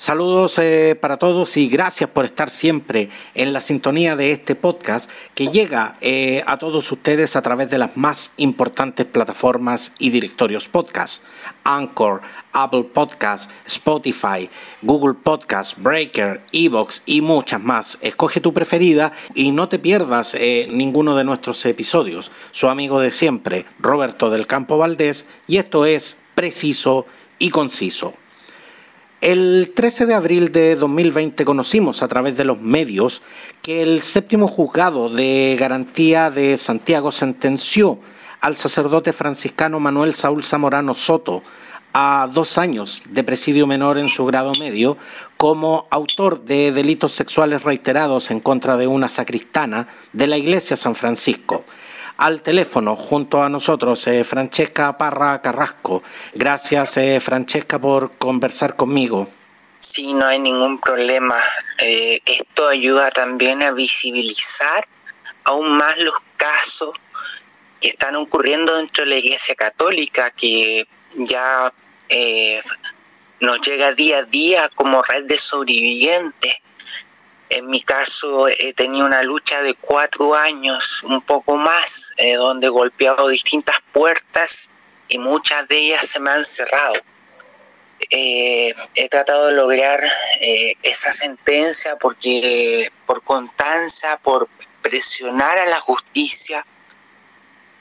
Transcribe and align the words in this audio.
Saludos 0.00 0.56
eh, 0.60 0.94
para 0.94 1.16
todos 1.16 1.56
y 1.56 1.66
gracias 1.66 2.08
por 2.08 2.24
estar 2.24 2.50
siempre 2.50 3.10
en 3.34 3.52
la 3.52 3.60
sintonía 3.60 4.14
de 4.14 4.30
este 4.30 4.54
podcast 4.54 5.10
que 5.34 5.48
llega 5.48 5.96
eh, 6.00 6.44
a 6.46 6.56
todos 6.56 6.92
ustedes 6.92 7.34
a 7.34 7.42
través 7.42 7.68
de 7.68 7.78
las 7.78 7.96
más 7.96 8.30
importantes 8.36 9.06
plataformas 9.06 9.92
y 9.98 10.10
directorios 10.10 10.68
podcast. 10.68 11.24
Anchor, 11.64 12.20
Apple 12.52 12.84
Podcast, 12.84 13.50
Spotify, 13.66 14.48
Google 14.82 15.14
Podcast, 15.14 15.76
Breaker, 15.76 16.42
Evox 16.52 17.02
y 17.04 17.20
muchas 17.20 17.60
más. 17.60 17.98
Escoge 18.00 18.40
tu 18.40 18.54
preferida 18.54 19.10
y 19.34 19.50
no 19.50 19.68
te 19.68 19.80
pierdas 19.80 20.36
eh, 20.36 20.68
ninguno 20.70 21.16
de 21.16 21.24
nuestros 21.24 21.66
episodios. 21.66 22.30
Su 22.52 22.68
amigo 22.68 23.00
de 23.00 23.10
siempre, 23.10 23.66
Roberto 23.80 24.30
del 24.30 24.46
Campo 24.46 24.78
Valdés, 24.78 25.26
y 25.48 25.56
esto 25.56 25.86
es 25.86 26.18
preciso 26.36 27.04
y 27.40 27.50
conciso. 27.50 28.14
El 29.20 29.72
13 29.74 30.06
de 30.06 30.14
abril 30.14 30.52
de 30.52 30.76
2020 30.76 31.44
conocimos 31.44 32.04
a 32.04 32.08
través 32.08 32.36
de 32.36 32.44
los 32.44 32.60
medios 32.60 33.20
que 33.62 33.82
el 33.82 34.00
séptimo 34.02 34.46
juzgado 34.46 35.08
de 35.08 35.56
garantía 35.58 36.30
de 36.30 36.56
Santiago 36.56 37.10
sentenció 37.10 37.98
al 38.40 38.54
sacerdote 38.54 39.12
franciscano 39.12 39.80
Manuel 39.80 40.14
Saúl 40.14 40.44
Zamorano 40.44 40.94
Soto 40.94 41.42
a 41.92 42.28
dos 42.32 42.58
años 42.58 43.02
de 43.10 43.24
presidio 43.24 43.66
menor 43.66 43.98
en 43.98 44.08
su 44.08 44.24
grado 44.24 44.52
medio 44.60 44.96
como 45.36 45.88
autor 45.90 46.44
de 46.44 46.70
delitos 46.70 47.10
sexuales 47.10 47.64
reiterados 47.64 48.30
en 48.30 48.38
contra 48.38 48.76
de 48.76 48.86
una 48.86 49.08
sacristana 49.08 49.88
de 50.12 50.28
la 50.28 50.38
iglesia 50.38 50.76
San 50.76 50.94
Francisco 50.94 51.64
al 52.18 52.42
teléfono 52.42 52.96
junto 52.96 53.42
a 53.42 53.48
nosotros 53.48 54.06
eh, 54.08 54.24
Francesca 54.24 54.98
Parra 54.98 55.40
Carrasco. 55.40 56.02
Gracias 56.34 56.96
eh, 56.96 57.20
Francesca 57.20 57.78
por 57.78 58.18
conversar 58.18 58.76
conmigo. 58.76 59.28
Sí, 59.78 60.12
no 60.12 60.26
hay 60.26 60.40
ningún 60.40 60.78
problema. 60.80 61.36
Eh, 61.78 62.20
esto 62.26 62.68
ayuda 62.68 63.10
también 63.10 63.62
a 63.62 63.70
visibilizar 63.70 64.86
aún 65.44 65.76
más 65.78 65.96
los 65.98 66.16
casos 66.36 66.90
que 67.80 67.88
están 67.88 68.16
ocurriendo 68.16 68.76
dentro 68.76 69.04
de 69.04 69.10
la 69.10 69.16
Iglesia 69.16 69.54
Católica, 69.54 70.32
que 70.32 70.86
ya 71.14 71.72
nos 73.40 73.60
llega 73.60 73.92
día 73.92 74.18
a 74.18 74.22
día 74.24 74.68
como 74.74 75.02
red 75.02 75.24
de 75.24 75.38
sobrevivientes 75.38 76.56
en 77.50 77.66
mi 77.66 77.82
caso 77.82 78.48
he 78.48 78.72
tenido 78.74 79.06
una 79.06 79.22
lucha 79.22 79.62
de 79.62 79.74
cuatro 79.74 80.34
años, 80.34 81.02
un 81.04 81.20
poco 81.22 81.56
más, 81.56 82.12
eh, 82.16 82.34
donde 82.34 82.66
he 82.66 82.70
golpeado 82.70 83.28
distintas 83.28 83.76
puertas 83.92 84.70
y 85.08 85.18
muchas 85.18 85.66
de 85.68 85.78
ellas 85.78 86.06
se 86.06 86.20
me 86.20 86.30
han 86.30 86.44
cerrado. 86.44 86.94
Eh, 88.10 88.72
he 88.94 89.08
tratado 89.08 89.46
de 89.46 89.52
lograr 89.54 90.00
eh, 90.40 90.76
esa 90.82 91.12
sentencia 91.12 91.96
porque 91.96 92.92
por 93.06 93.22
constancia, 93.22 94.18
por 94.18 94.48
presionar 94.82 95.58
a 95.58 95.66
la 95.66 95.80
justicia, 95.80 96.62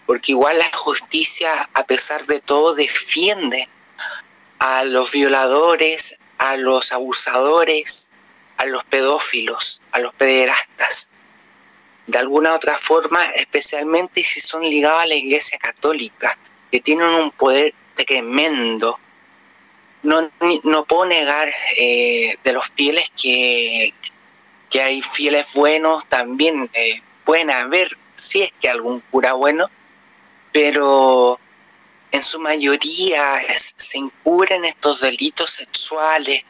porque 0.05 0.31
igual 0.31 0.57
la 0.57 0.71
justicia, 0.73 1.69
a 1.73 1.85
pesar 1.85 2.25
de 2.25 2.39
todo, 2.39 2.73
defiende 2.73 3.69
a 4.59 4.83
los 4.85 5.11
violadores, 5.11 6.17
a 6.37 6.55
los 6.55 6.93
abusadores, 6.93 8.09
a 8.57 8.65
los 8.65 8.83
pedófilos, 8.85 9.81
a 9.91 9.99
los 9.99 10.13
pederastas, 10.13 11.09
de 12.07 12.17
alguna 12.17 12.53
otra 12.53 12.77
forma, 12.77 13.25
especialmente 13.35 14.23
si 14.23 14.39
son 14.39 14.63
ligados 14.63 15.01
a 15.01 15.05
la 15.05 15.15
Iglesia 15.15 15.59
Católica, 15.59 16.37
que 16.71 16.79
tienen 16.79 17.07
un 17.07 17.31
poder 17.31 17.73
tremendo. 17.93 18.99
No, 20.03 20.29
no 20.63 20.85
puedo 20.85 21.05
negar 21.05 21.51
eh, 21.75 22.37
de 22.43 22.53
los 22.53 22.67
fieles 22.75 23.11
que, 23.21 23.93
que 24.69 24.81
hay 24.81 25.01
fieles 25.01 25.53
buenos, 25.55 26.07
también 26.07 26.69
eh, 26.73 27.01
pueden 27.25 27.51
haber, 27.51 27.89
si 28.15 28.43
es 28.43 28.53
que 28.59 28.69
algún 28.69 29.01
cura 29.01 29.33
bueno, 29.33 29.69
pero 30.53 31.39
en 32.11 32.23
su 32.23 32.39
mayoría 32.39 33.35
se 33.55 33.97
encubren 33.97 34.63
estos 34.65 35.01
delitos 35.01 35.49
sexuales 35.49 36.43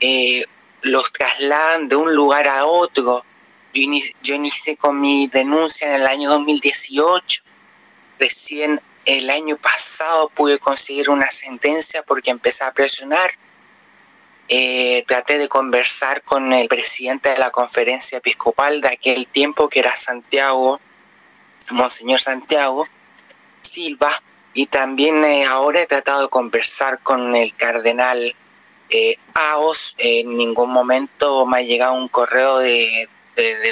eh, 0.00 0.44
los 0.82 1.12
trasladan 1.12 1.88
de 1.88 1.96
un 1.96 2.14
lugar 2.14 2.48
a 2.48 2.66
otro. 2.66 3.24
Yo, 3.72 4.34
inicié 4.34 4.76
con 4.76 5.00
mi 5.00 5.26
denuncia 5.28 5.88
en 5.88 5.94
el 5.94 6.06
año 6.06 6.30
2018. 6.30 7.42
Recién 8.18 8.80
el 9.04 9.30
año 9.30 9.56
pasado 9.56 10.28
pude 10.30 10.58
conseguir 10.58 11.10
una 11.10 11.30
sentencia 11.30 12.02
porque 12.02 12.30
empecé 12.30 12.64
a 12.64 12.72
presionar. 12.72 13.30
Eh, 14.48 15.04
traté 15.06 15.38
de 15.38 15.48
conversar 15.48 16.22
con 16.22 16.52
el 16.52 16.68
presidente 16.68 17.28
de 17.28 17.38
la 17.38 17.50
conferencia 17.50 18.18
episcopal 18.18 18.80
de 18.80 18.88
aquel 18.88 19.28
tiempo, 19.28 19.68
que 19.68 19.78
era 19.78 19.94
Santiago, 19.94 20.80
Monseñor 21.70 22.20
Santiago 22.20 22.84
Silva, 23.60 24.10
y 24.54 24.66
también 24.66 25.24
eh, 25.24 25.44
ahora 25.44 25.82
he 25.82 25.86
tratado 25.86 26.22
de 26.22 26.28
conversar 26.28 27.00
con 27.00 27.36
el 27.36 27.54
cardenal 27.54 28.34
AOS, 29.34 29.94
en 29.98 30.36
ningún 30.36 30.70
momento 30.70 31.46
me 31.46 31.58
ha 31.58 31.62
llegado 31.62 31.94
un 31.94 32.08
correo 32.08 32.58
de, 32.58 33.08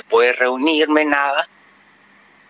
poder 0.08 0.36
reunirme, 0.36 1.04
nada. 1.04 1.44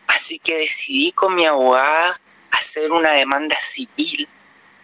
Así 0.07 0.39
que 0.39 0.57
decidí 0.57 1.13
con 1.13 1.35
mi 1.35 1.45
abogada 1.47 2.15
hacer 2.51 2.93
una 2.93 3.11
demanda 3.11 3.57
civil 3.57 4.29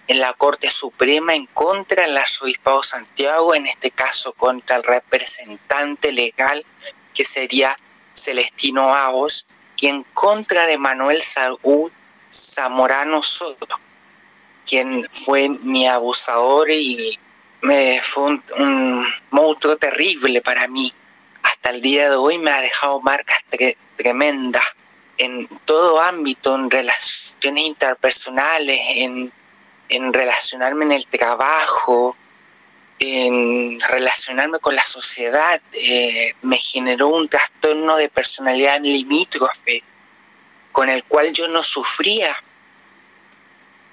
en 0.06 0.21
la 0.21 0.33
Corte 0.34 0.71
Suprema 0.71 1.34
en 1.34 1.47
contra 1.47 2.03
del 2.03 2.17
Arzobispado 2.17 2.83
Santiago, 2.83 3.55
en 3.55 3.67
este 3.67 3.91
caso 3.91 4.33
contra 4.33 4.77
el 4.77 4.83
representante 4.83 6.12
legal 6.12 6.61
que 7.15 7.25
sería 7.25 7.75
Celestino 8.15 8.94
Aos, 8.94 9.47
y 9.77 9.87
en 9.89 10.05
contra 10.15 10.67
de 10.67 10.78
Manuel 10.78 11.23
Saúl 11.23 11.93
Zamorano 12.31 13.23
Soto, 13.23 13.67
quien 14.65 15.06
fue 15.11 15.49
mi 15.49 15.87
abusador 15.87 16.71
y 16.71 17.19
me 17.64 18.00
fue 18.02 18.41
un, 18.58 19.06
monstruo 19.30 19.76
terrible 19.76 20.41
para 20.42 20.69
mí. 20.69 20.92
Hasta 21.42 21.70
el 21.70 21.80
día 21.80 22.10
de 22.10 22.16
hoy 22.16 22.38
me 22.38 22.50
ha 22.50 22.60
dejado 22.60 23.00
marcas 23.00 23.38
tremendas 23.97 24.64
en 25.16 25.47
todo 25.64 26.00
ámbito, 26.00 26.54
en 26.54 26.70
relaciones 26.70 27.64
interpersonales, 27.64 28.78
en, 29.88 30.12
relacionarme 30.12 30.84
en 30.84 30.92
el 30.92 31.06
trabajo, 31.06 32.16
en 32.98 33.78
relacionarme 33.81 34.58
con 34.58 34.75
la 34.75 34.84
sociedad. 34.84 35.60
Eh, 35.72 36.34
me 36.42 36.58
generó 36.58 37.08
un 37.08 37.28
trastorno 37.28 37.96
de 37.96 38.08
personalidad 38.08 38.81
limítrofe 38.81 39.82
con 40.72 40.88
el 40.91 41.04
cual 41.04 41.32
yo 41.32 41.48
no 41.48 41.62
sufría. 41.62 42.34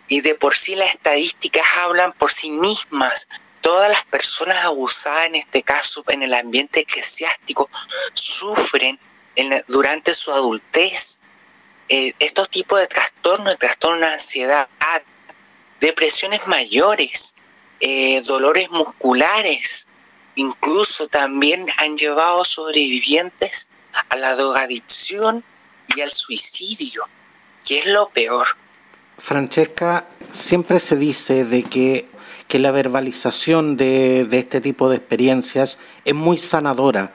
Y 0.08 0.22
de 0.22 0.36
por 0.36 0.56
sí 0.56 0.76
las 0.76 0.94
estadísticas 0.94 1.66
hablan 1.78 2.12
por 2.14 2.32
sí 2.32 2.50
mismas 2.50 3.28
todas 3.62 3.90
las 3.90 4.06
personas 4.06 4.66
abusadas, 4.66 5.28
en 5.28 5.36
este 5.36 5.64
caso 5.64 6.04
en 6.08 6.24
el 6.24 6.34
ambiente 6.34 6.82
eclesiástico, 6.82 7.70
sufren 8.14 9.00
durante 9.68 10.14
su 10.14 10.32
adultez 10.32 11.22
eh, 11.90 12.14
estos 12.20 12.50
tipos 12.50 12.80
de 12.80 12.88
trastornos, 12.88 13.58
trastornos 13.58 14.08
de 14.08 14.14
ansiedad, 14.14 14.70
depresiones 15.80 16.48
mayores, 16.48 17.36
eh, 17.80 18.22
dolores 18.22 18.70
musculares, 18.72 19.88
incluso 20.36 21.08
también 21.08 21.68
han 21.78 21.98
llevado 21.98 22.46
sobrevivientes 22.46 23.70
a 24.10 24.16
la 24.16 24.36
drogadicción 24.36 25.44
y 25.96 26.02
al 26.02 26.12
suicidio, 26.12 27.04
que 27.66 27.80
es 27.80 27.86
lo 27.88 28.10
peor. 28.10 28.48
Francesca, 29.18 30.08
siempre 30.32 30.80
se 30.80 30.96
dice 30.96 31.46
de 31.46 31.64
que 31.64 32.11
que 32.52 32.60
la 32.60 32.72
verbalización 32.72 33.78
de, 33.78 34.28
este 34.30 34.60
tipo 34.60 34.90
de 34.90 34.98
experiencias 34.98 35.78
es 36.04 36.14
muy 36.14 36.38
sanadora, 36.38 37.14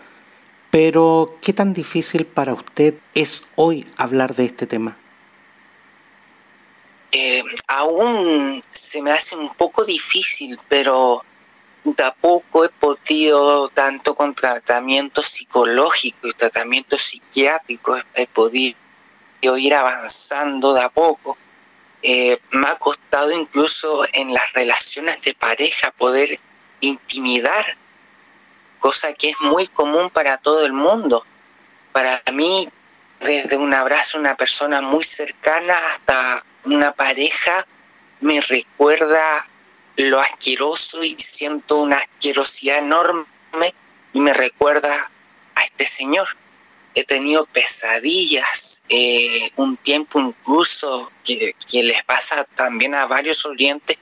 pero 0.71 1.37
¿qué 1.43 1.53
tan 1.53 1.75
difícil 1.75 2.25
para 2.25 2.55
usted 2.55 2.94
es 3.15 3.43
hoy 3.55 3.87
hablar 3.99 4.35
de 4.35 4.47
este 4.47 4.67
tema? 4.67 4.97
Eh, 7.12 7.43
aún 7.69 8.62
se 8.71 9.03
me 9.03 9.12
hace 9.12 9.37
un 9.37 9.50
poco 9.50 9.85
difícil, 9.85 10.56
pero 10.71 11.23
tampoco 11.94 12.65
he 12.65 12.71
podido, 12.71 13.69
tanto 13.69 14.15
con 14.15 14.35
tratamiento 14.35 15.23
psicológico 15.23 16.29
y 16.29 16.33
tratamiento 16.33 16.97
psiquiátrico, 16.97 17.99
he 18.15 18.27
podido 18.27 18.79
ir 19.43 19.75
avanzando 19.75 20.73
de 20.73 20.81
a 20.81 20.88
poco. 20.88 21.37
Eh, 22.03 22.39
me 22.51 22.69
ha 22.69 22.77
costado 22.77 23.33
incluso 23.33 24.05
en 24.13 24.33
las 24.33 24.53
relaciones 24.53 25.23
de 25.25 25.35
pareja 25.35 25.91
poder 25.93 26.39
intimidar, 26.81 27.77
cosa 28.79 29.13
que 29.15 29.31
es 29.31 29.41
muy 29.41 29.67
común 29.69 30.11
para 30.11 30.39
todo 30.39 30.67
el 30.67 30.73
mundo. 30.73 31.25
Para 31.93 32.23
mí, 32.35 32.69
desde 33.21 33.57
un 33.57 33.73
abrazo 33.73 34.19
a 34.19 34.21
una 34.21 34.37
persona 34.37 34.81
muy 34.83 35.03
cercana 35.03 35.75
hasta 35.75 36.45
una 36.65 36.93
pareja, 36.93 37.67
me 38.21 38.41
recuerda 38.41 39.49
lo 39.97 40.21
asqueroso 40.21 41.03
y 41.03 41.17
siento 41.19 41.79
una 41.79 41.97
asquerosidad 41.97 42.79
enorme 42.79 43.75
y 44.13 44.21
me 44.21 44.35
recuerda 44.35 45.11
a 45.55 45.65
este 45.65 45.87
señor. 45.87 46.29
He 46.99 47.05
tenido 47.05 47.45
pesadillas, 47.45 48.83
eh, 48.89 49.51
un 49.57 49.77
tiempo 49.77 50.19
incluso 50.19 51.13
que, 51.23 51.55
les 51.83 52.03
pasa 52.05 52.45
también 52.55 52.95
a 52.95 53.05
varios 53.05 53.45
oyentes, 53.45 53.97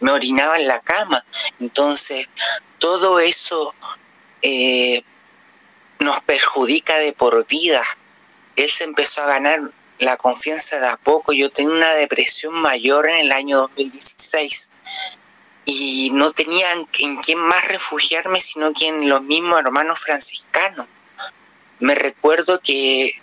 me 0.00 0.10
orinaba 0.10 0.58
en 0.58 0.68
la 0.68 0.80
cama. 0.80 1.24
Entonces, 1.58 2.28
todo 2.78 3.18
eso 3.18 3.74
eh, 4.42 5.02
nos 6.00 6.20
perjudica 6.20 6.98
de 6.98 7.14
por 7.14 7.48
vida. 7.48 7.82
Él 8.56 8.68
se 8.68 8.84
empezó 8.84 9.22
a 9.22 9.26
ganar 9.26 9.72
la 9.98 10.18
confianza 10.18 10.78
de 10.80 10.88
a 10.88 10.98
poco. 10.98 11.32
Yo 11.32 11.48
tenía 11.48 11.72
una 11.72 11.94
depresión 11.94 12.54
mayor 12.56 13.08
en 13.08 13.20
el 13.20 13.32
año 13.32 13.60
2016 13.60 14.68
y 15.64 16.10
no 16.12 16.30
tenía 16.30 16.70
en 16.72 17.16
quién 17.16 17.38
más 17.38 17.66
refugiarme 17.68 18.38
sino 18.42 18.74
que 18.74 18.88
en 18.88 19.08
los 19.08 19.22
mismos 19.22 19.60
hermanos 19.60 20.00
franciscanos. 20.00 20.86
Me 21.84 21.94
recuerdo 21.94 22.60
que 22.60 23.20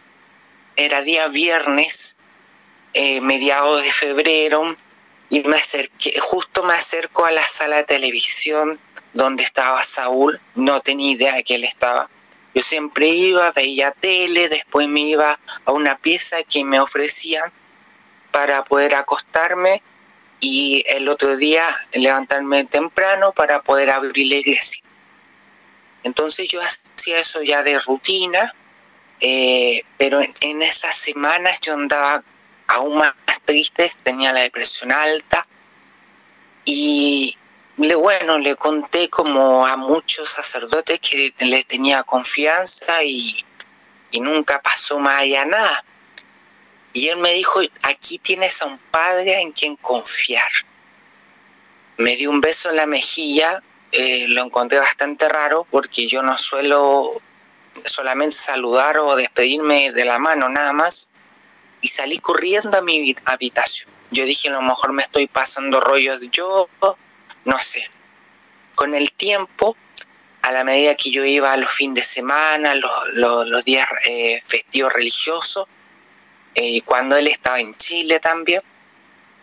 era 0.76 1.02
día 1.02 1.28
viernes, 1.30 2.18
eh, 2.94 3.20
mediados 3.20 3.82
de 3.82 3.92
febrero, 3.92 4.78
y 5.32 5.40
me 5.40 5.56
acerqué, 5.56 6.14
justo 6.20 6.62
me 6.62 6.76
acerco 6.76 7.26
a 7.26 7.32
la 7.32 7.42
sala 7.42 7.78
de 7.78 7.86
televisión 7.86 8.80
donde 9.14 9.44
estaba 9.44 9.84
Saúl, 9.84 10.40
no 10.54 10.80
tenía 10.80 11.12
idea 11.12 11.34
de 11.34 11.44
que 11.44 11.56
él 11.56 11.64
estaba. 11.64 12.08
Yo 12.54 12.62
siempre 12.62 13.08
iba, 13.08 13.52
veía 13.52 13.94
tele, 13.94 14.48
después 14.48 14.88
me 14.88 15.02
iba 15.10 15.40
a 15.66 15.72
una 15.72 15.98
pieza 15.98 16.44
que 16.44 16.64
me 16.64 16.80
ofrecían 16.80 17.52
para 18.30 18.64
poder 18.64 18.94
acostarme 18.94 19.82
y 20.40 20.84
el 20.86 21.10
otro 21.10 21.36
día 21.36 21.66
levantarme 21.94 22.66
temprano 22.66 23.32
para 23.32 23.64
poder 23.64 23.90
abrir 23.90 24.28
la 24.28 24.36
iglesia. 24.36 24.84
Entonces 26.04 26.50
yo 26.50 26.62
hacía 26.62 27.20
eso 27.20 27.42
ya 27.42 27.64
de 27.64 27.78
rutina, 27.80 28.54
eh, 29.20 29.84
pero 29.98 30.22
en, 30.40 30.62
esas 30.62 30.96
semanas 30.96 31.60
yo 31.62 31.74
andaba 31.74 32.24
aún 32.68 32.98
más 32.98 33.14
triste, 33.46 33.92
tenía 34.04 34.34
la 34.34 34.42
depresión 34.42 34.92
alta 34.92 35.46
y 36.66 37.38
le, 37.78 37.96
bueno, 37.96 38.40
le 38.40 38.56
conté 38.56 39.10
como 39.10 39.66
a 39.66 39.78
muchos 39.78 40.30
sacerdotes 40.30 41.00
que 41.00 41.34
le 41.40 41.64
tenía 41.64 42.04
confianza 42.04 43.04
y, 43.04 43.44
y 44.12 44.20
nunca 44.22 44.62
pasó 44.62 45.00
más 45.00 45.20
allá 45.22 45.46
nada. 45.46 45.86
Y 46.94 47.08
él 47.08 47.18
me 47.20 47.34
dijo, 47.34 47.62
aquí 47.84 48.18
tienes 48.18 48.62
a 48.62 48.66
un 48.66 48.78
padre 48.78 49.40
en 49.40 49.52
quien 49.52 49.76
confiar. 49.78 50.50
Me 51.98 52.16
dio 52.16 52.30
un 52.30 52.42
beso 52.42 52.70
en 52.70 52.76
la 52.76 52.86
mejilla, 52.86 53.62
eh, 53.92 54.26
lo 54.30 54.44
encontré 54.44 54.80
bastante 54.80 55.28
raro 55.28 55.68
porque 55.70 56.08
yo 56.08 56.24
no 56.24 56.38
suelo 56.38 57.12
solamente 57.86 58.36
saludar 58.36 58.98
o 59.00 59.16
despedirme 59.16 59.92
de 59.92 60.06
la 60.06 60.20
mano 60.20 60.50
nada 60.50 60.74
más. 60.74 61.10
Y 61.82 61.88
salí 61.88 62.20
corriendo 62.20 62.78
a 62.78 62.82
mi 62.82 63.16
habitación. 63.26 63.90
Yo 64.12 64.26
dije, 64.26 64.50
a 64.50 64.52
lo 64.52 64.62
mejor 64.62 64.94
me 64.94 65.04
estoy 65.04 65.28
pasando 65.28 65.80
rollos 65.80 66.20
yo, 66.32 66.70
no 67.46 67.58
sé. 67.60 67.90
Con 68.76 68.94
el 68.94 69.12
tiempo, 69.14 69.76
a 70.42 70.52
la 70.52 70.64
medida 70.64 70.96
que 70.96 71.12
yo 71.12 71.26
iba 71.26 71.52
a 71.52 71.58
los 71.58 71.72
fines 71.72 71.96
de 71.96 72.04
semana, 72.04 72.76
los, 72.76 72.92
los, 73.14 73.66
días 73.66 73.88
eh, 74.06 74.40
festivos 74.44 74.94
religiosos, 74.94 75.66
eh, 76.56 76.68
y 76.68 76.82
cuando 76.82 77.16
él 77.16 77.28
estaba 77.28 77.60
en 77.60 77.74
Chile 77.76 78.20
también, 78.20 78.62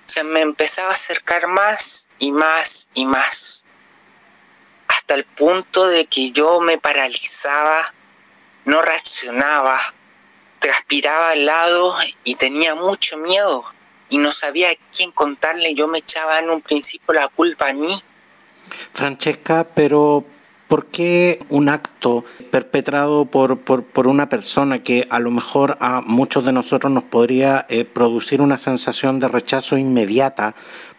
se 0.04 0.22
me 0.22 0.40
empezaba 0.40 0.90
a 0.90 0.94
acercar 0.94 1.46
más 1.48 2.08
y 2.18 2.32
más 2.32 2.90
y 2.94 3.04
más, 3.04 3.64
hasta 4.98 5.14
el 5.14 5.24
punto 5.24 5.86
de 5.86 6.06
que 6.06 6.32
yo 6.32 6.60
me 6.60 6.76
paralizaba, 6.76 7.94
no 8.64 8.82
reaccionaba, 8.82 9.78
transpiraba 10.58 11.30
al 11.30 11.46
lado 11.46 11.96
y 12.24 12.34
tenía 12.34 12.74
mucho 12.74 13.16
miedo 13.16 13.64
y 14.08 14.18
no 14.18 14.32
sabía 14.32 14.70
a 14.70 14.74
quién 14.92 15.12
contarle, 15.12 15.74
yo 15.74 15.86
me 15.86 15.98
echaba 15.98 16.40
en 16.40 16.50
un 16.50 16.62
principio 16.62 17.14
la 17.14 17.28
culpa 17.28 17.68
a 17.68 17.72
mí. 17.72 17.94
Francesca, 18.92 19.68
pero 19.72 20.26
¿Por 20.68 20.88
qué 20.88 21.40
un 21.48 21.70
acto 21.70 22.26
perpetrado 22.50 23.24
por, 23.24 23.60
por, 23.60 24.06
una 24.06 24.28
persona 24.28 24.82
que 24.82 25.08
a 25.08 25.18
lo 25.18 25.30
mejor 25.30 25.78
a 25.80 26.02
muchos 26.02 26.44
de 26.44 26.52
nosotros 26.52 26.92
nos 26.92 27.04
podría 27.04 27.64
eh, 27.70 27.86
producir 27.86 28.42
una 28.42 28.58
sensación 28.58 29.18
de 29.18 29.28
rechazo 29.28 29.78
inmediata? 29.78 30.54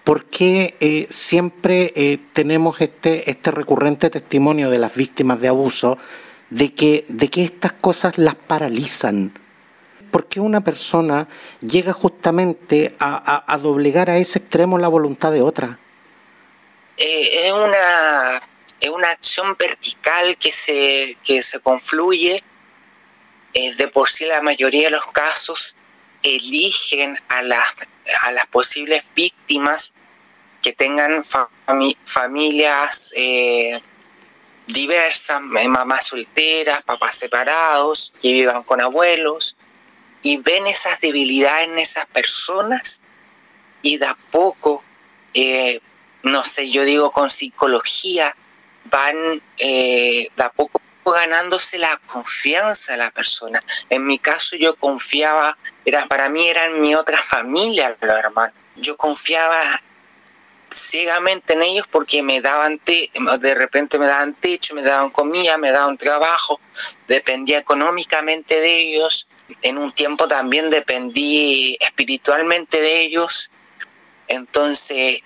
¿Por 0.09 0.25
qué 0.25 0.73
eh, 0.79 1.05
siempre 1.11 1.93
eh, 1.95 2.17
tenemos 2.33 2.81
este, 2.81 3.29
este 3.29 3.51
recurrente 3.51 4.09
testimonio 4.09 4.71
de 4.71 4.79
las 4.79 4.95
víctimas 4.95 5.39
de 5.39 5.49
abuso 5.49 5.99
de 6.49 6.73
que, 6.73 7.05
de 7.09 7.27
que 7.27 7.43
estas 7.43 7.73
cosas 7.73 8.17
las 8.17 8.33
paralizan? 8.33 9.39
¿Por 10.09 10.27
qué 10.27 10.39
una 10.39 10.61
persona 10.61 11.27
llega 11.61 11.93
justamente 11.93 12.95
a, 12.99 13.55
doblegar 13.61 14.09
a 14.09 14.17
ese 14.17 14.39
extremo 14.39 14.79
la 14.79 14.87
voluntad 14.87 15.31
de 15.31 15.43
otra? 15.43 15.77
es 16.97 17.51
una 17.51 18.41
es 18.79 18.89
una 18.89 19.11
acción 19.11 19.55
vertical 19.59 20.37
que 20.37 20.51
se, 20.51 21.19
que 21.23 21.43
se 21.43 21.59
confluye. 21.59 22.41
Eh, 23.53 23.75
de 23.75 23.87
por 23.89 24.09
sí 24.09 24.25
la 24.25 24.41
mayoría 24.41 24.85
de 24.85 24.91
los 24.91 25.05
casos 25.11 25.75
eligen 26.23 27.15
a 27.27 27.43
las, 27.43 27.75
a 28.23 28.31
las 28.31 28.47
posibles 28.47 29.11
víctimas 29.15 29.93
que 30.61 30.73
tengan 30.73 31.23
familias 32.05 33.13
eh, 33.15 33.79
diversas, 34.67 35.41
mamás 35.41 36.07
solteras, 36.07 36.81
papás 36.83 37.15
separados, 37.15 38.13
que 38.21 38.31
vivan 38.31 38.63
con 38.63 38.81
abuelos, 38.81 39.57
y 40.21 40.37
ven 40.37 40.67
esas 40.67 40.99
debilidades 41.01 41.69
en 41.69 41.79
esas 41.79 42.05
personas 42.07 43.01
y 43.81 43.97
de 43.97 44.05
a 44.05 44.17
poco, 44.31 44.83
eh, 45.33 45.79
no 46.23 46.43
sé, 46.43 46.69
yo 46.69 46.83
digo 46.83 47.11
con 47.11 47.31
psicología, 47.31 48.35
van 48.85 49.41
eh, 49.57 50.29
poco 50.55 50.81
ganándose 51.05 51.77
la 51.77 51.97
confianza 52.07 52.93
de 52.93 52.99
la 52.99 53.11
persona. 53.11 53.59
En 53.89 54.05
mi 54.05 54.19
caso 54.19 54.55
yo 54.55 54.75
confiaba, 54.75 55.57
era, 55.85 56.05
para 56.07 56.29
mí 56.29 56.47
eran 56.47 56.81
mi 56.81 56.95
otra 56.95 57.23
familia 57.23 57.97
los 57.99 58.17
hermanos. 58.17 58.53
Yo 58.75 58.95
confiaba 58.95 59.81
ciegamente 60.71 61.53
en 61.53 61.63
ellos 61.63 61.87
porque 61.89 62.21
me 62.21 62.41
daban 62.41 62.79
de 62.85 63.55
repente 63.55 63.97
me 63.99 64.07
daban 64.07 64.33
techo, 64.35 64.75
me 64.75 64.83
daban 64.83 65.09
comida, 65.09 65.57
me 65.57 65.71
daban 65.71 65.97
trabajo, 65.97 66.59
dependía 67.07 67.59
económicamente 67.59 68.59
de 68.59 68.79
ellos, 68.81 69.27
en 69.61 69.77
un 69.77 69.91
tiempo 69.93 70.27
también 70.27 70.69
dependí 70.69 71.77
espiritualmente 71.79 72.81
de 72.81 73.01
ellos. 73.01 73.51
Entonces, 74.27 75.21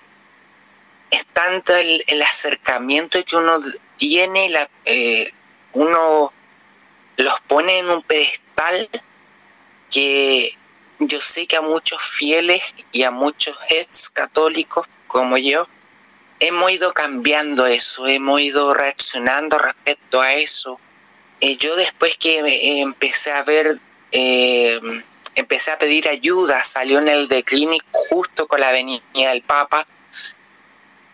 es 1.10 1.26
tanto 1.26 1.74
el, 1.76 2.22
acercamiento 2.22 3.22
que 3.24 3.36
uno 3.36 3.60
tiene, 3.96 4.48
la, 4.48 4.68
eh, 4.86 5.30
uno 5.74 6.32
los 7.16 7.40
pone 7.42 7.78
en 7.78 7.90
un 7.90 8.02
pedestal 8.02 8.88
que 9.90 10.56
yo 10.98 11.20
sé 11.20 11.46
que 11.46 11.56
a 11.56 11.60
muchos 11.60 12.02
fieles 12.02 12.62
y 12.92 13.02
a 13.02 13.10
muchos 13.10 13.56
ex 13.70 14.10
católicos 14.10 14.86
como 15.14 15.38
yo, 15.38 15.68
hemos 16.40 16.72
ido 16.72 16.92
cambiando 16.92 17.66
eso, 17.66 18.06
hemos 18.08 18.40
ido 18.40 18.74
reaccionando 18.74 19.58
respecto 19.58 20.20
a 20.20 20.34
eso. 20.34 20.80
Eh, 21.40 21.56
yo 21.56 21.76
después 21.76 22.16
que 22.16 22.40
eh, 22.40 22.80
empecé 22.80 23.30
a 23.30 23.44
ver, 23.44 23.78
empecé 25.34 25.70
a 25.70 25.78
pedir 25.78 26.08
ayuda, 26.08 26.62
salió 26.64 26.98
en 26.98 27.08
el 27.08 27.28
declinic 27.28 27.84
justo 27.92 28.48
con 28.48 28.60
la 28.60 28.72
venida 28.72 29.02
del 29.12 29.42
Papa, 29.42 29.86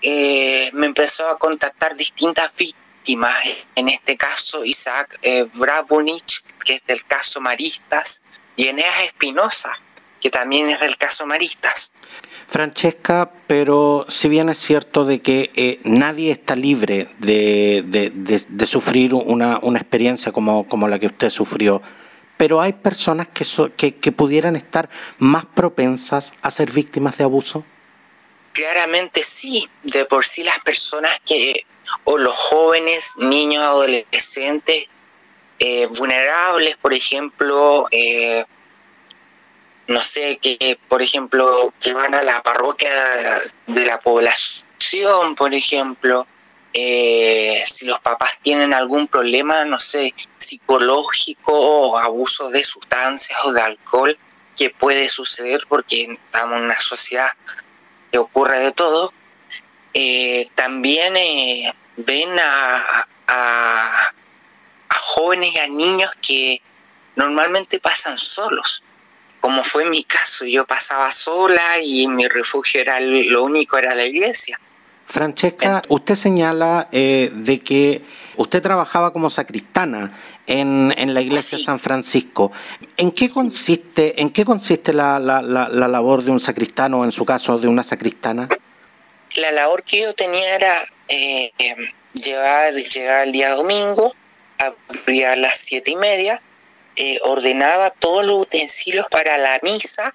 eh, 0.02 0.70
me 0.72 0.86
empezó 0.86 1.28
a 1.28 1.38
contactar 1.38 1.94
distintas 1.94 2.56
víctimas, 2.56 3.36
en 3.74 3.90
este 3.90 4.16
caso 4.16 4.64
Isaac 4.64 5.18
eh, 5.20 5.46
que 6.64 6.74
es 6.74 6.82
del 6.86 7.04
caso 7.04 7.40
Maristas, 7.42 8.22
y 8.56 8.68
Eneas 8.68 9.02
Espinosa, 9.02 9.78
que 10.20 10.30
también 10.30 10.70
es 10.70 10.80
del 10.80 10.96
caso 10.96 11.26
Maristas. 11.26 11.92
Francesca, 12.50 13.30
pero 13.46 14.04
si 14.08 14.28
bien 14.28 14.48
es 14.48 14.58
cierto 14.58 15.04
de 15.04 15.22
que 15.22 15.52
eh, 15.54 15.78
nadie 15.84 16.32
está 16.32 16.56
libre 16.56 17.06
de, 17.20 18.66
sufrir 18.66 19.14
una, 19.14 19.60
experiencia 19.76 20.32
como, 20.32 20.66
como, 20.66 20.88
la 20.88 20.98
que 20.98 21.06
usted 21.06 21.30
sufrió, 21.30 21.80
pero 22.36 22.60
hay 22.60 22.72
personas 22.72 23.28
que, 23.28 23.94
que 23.94 24.12
pudieran 24.12 24.56
estar 24.56 24.90
más 25.18 25.44
propensas 25.46 26.32
a 26.42 26.50
ser 26.50 26.72
víctimas 26.72 27.16
de 27.18 27.24
abuso. 27.24 27.64
Claramente 28.52 29.22
sí, 29.22 29.68
de 29.84 30.04
por 30.06 30.24
sí 30.24 30.42
las 30.42 30.58
personas 30.58 31.20
que, 31.24 31.64
o 32.02 32.18
los 32.18 32.34
jóvenes, 32.34 33.14
niños, 33.18 33.62
adolescentes, 33.62 34.88
eh, 35.60 35.86
vulnerables, 35.98 36.76
por 36.78 36.94
ejemplo, 36.94 37.86
eh, 37.92 38.44
no 39.90 40.00
sé, 40.00 40.38
que 40.38 40.78
por 40.88 41.02
ejemplo, 41.02 41.74
que 41.80 41.92
van 41.92 42.14
a 42.14 42.22
la 42.22 42.42
parroquia 42.42 42.90
de 43.66 43.84
la 43.84 44.00
población 44.00 44.64
por 45.36 45.54
ejemplo, 45.54 46.26
eh, 46.72 47.62
si 47.66 47.86
los 47.86 48.00
papás 48.00 48.38
tienen 48.40 48.72
algún 48.72 49.08
problema, 49.08 49.64
no 49.64 49.78
sé, 49.78 50.14
psicológico 50.38 51.52
o 51.52 51.98
abuso 51.98 52.48
de 52.50 52.62
sustancias 52.62 53.38
o 53.44 53.52
de 53.52 53.60
alcohol, 53.60 54.16
que 54.56 54.70
puede 54.70 55.08
suceder 55.08 55.60
porque 55.68 56.02
estamos 56.02 56.58
en 56.58 56.64
una 56.64 56.80
sociedad 56.80 57.30
que 58.10 58.18
ocurre 58.18 58.60
de 58.60 58.72
todo, 58.72 59.10
eh, 59.94 60.46
también 60.54 61.16
eh, 61.16 61.72
ven 61.96 62.30
a, 62.38 63.06
a, 63.26 64.14
jóvenes 64.88 65.54
y 65.54 65.58
a 65.58 65.68
niños 65.68 66.10
que 66.22 66.62
normalmente 67.16 67.80
pasan 67.80 68.16
solos, 68.18 68.84
como 69.40 69.64
fue 69.64 69.88
mi 69.88 70.04
caso, 70.04 70.44
yo 70.44 70.66
pasaba 70.66 71.10
sola 71.10 71.80
y 71.82 72.06
mi 72.06 72.28
refugio 72.28 72.80
era 72.80 73.00
lo 73.00 73.42
único, 73.42 73.78
era 73.78 73.94
la 73.94 74.04
iglesia. 74.04 74.60
Francesca, 75.06 75.82
usted 75.88 76.14
señala 76.14 76.88
eh, 76.92 77.32
de 77.34 77.60
que 77.60 78.02
usted 78.36 78.62
trabajaba 78.62 79.12
como 79.12 79.28
sacristana 79.28 80.16
en, 80.46 80.94
en 80.96 81.14
la 81.14 81.20
iglesia 81.20 81.58
de 81.58 81.64
San 81.64 81.80
Francisco. 81.80 82.52
¿En 82.96 83.10
qué 83.10 83.28
consiste, 83.28 84.20
en 84.20 84.30
qué 84.30 84.44
consiste 84.44 84.92
la, 84.92 85.18
la, 85.18 85.42
la, 85.42 85.88
labor 85.88 86.22
de 86.22 86.30
un 86.30 86.38
sacristano, 86.38 87.00
o 87.00 87.04
en 87.04 87.10
su 87.10 87.24
caso 87.24 87.58
de 87.58 87.66
una 87.66 87.82
sacristana? 87.82 88.48
La 89.36 89.50
labor 89.50 89.82
que 89.82 90.02
yo 90.02 90.12
tenía 90.14 90.54
era 90.54 90.88
eh, 91.08 91.50
llegar, 92.14 92.72
llegar 92.72 93.26
el 93.26 93.32
día 93.32 93.50
domingo, 93.50 94.14
abría 94.58 95.32
a 95.32 95.36
las 95.36 95.58
siete 95.58 95.90
y 95.90 95.96
media, 95.96 96.40
eh, 97.02 97.18
ordenaba 97.22 97.88
todos 97.88 98.26
los 98.26 98.36
utensilios 98.36 99.06
para 99.10 99.38
la 99.38 99.58
misa, 99.62 100.12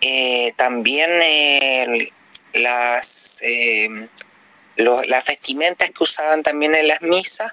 eh, 0.00 0.52
también 0.54 1.10
eh, 1.10 2.12
las, 2.52 3.42
las 4.76 5.24
vestimentas 5.26 5.90
que 5.90 6.04
usaban 6.04 6.44
también 6.44 6.76
en 6.76 6.86
las 6.86 7.02
misas 7.02 7.50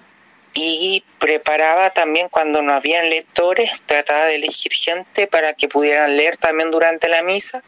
y 0.54 1.02
preparaba 1.18 1.90
también 1.90 2.28
cuando 2.28 2.62
no 2.62 2.72
habían 2.72 3.10
lectores, 3.10 3.82
trataba 3.84 4.26
de 4.26 4.36
elegir 4.36 4.72
gente 4.72 5.26
para 5.26 5.54
que 5.54 5.66
pudieran 5.66 6.16
leer 6.16 6.36
también 6.36 6.70
durante 6.70 7.08
la 7.08 7.22
misa 7.22 7.64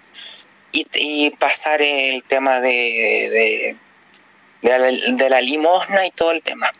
y, 0.70 1.30
pasar 1.40 1.82
el 1.82 2.22
tema 2.22 2.60
de, 2.60 3.76
de 4.62 5.30
la, 5.30 5.40
limosna 5.40 6.06
y 6.06 6.12
todo 6.12 6.30
el 6.30 6.42
tema. 6.42 6.70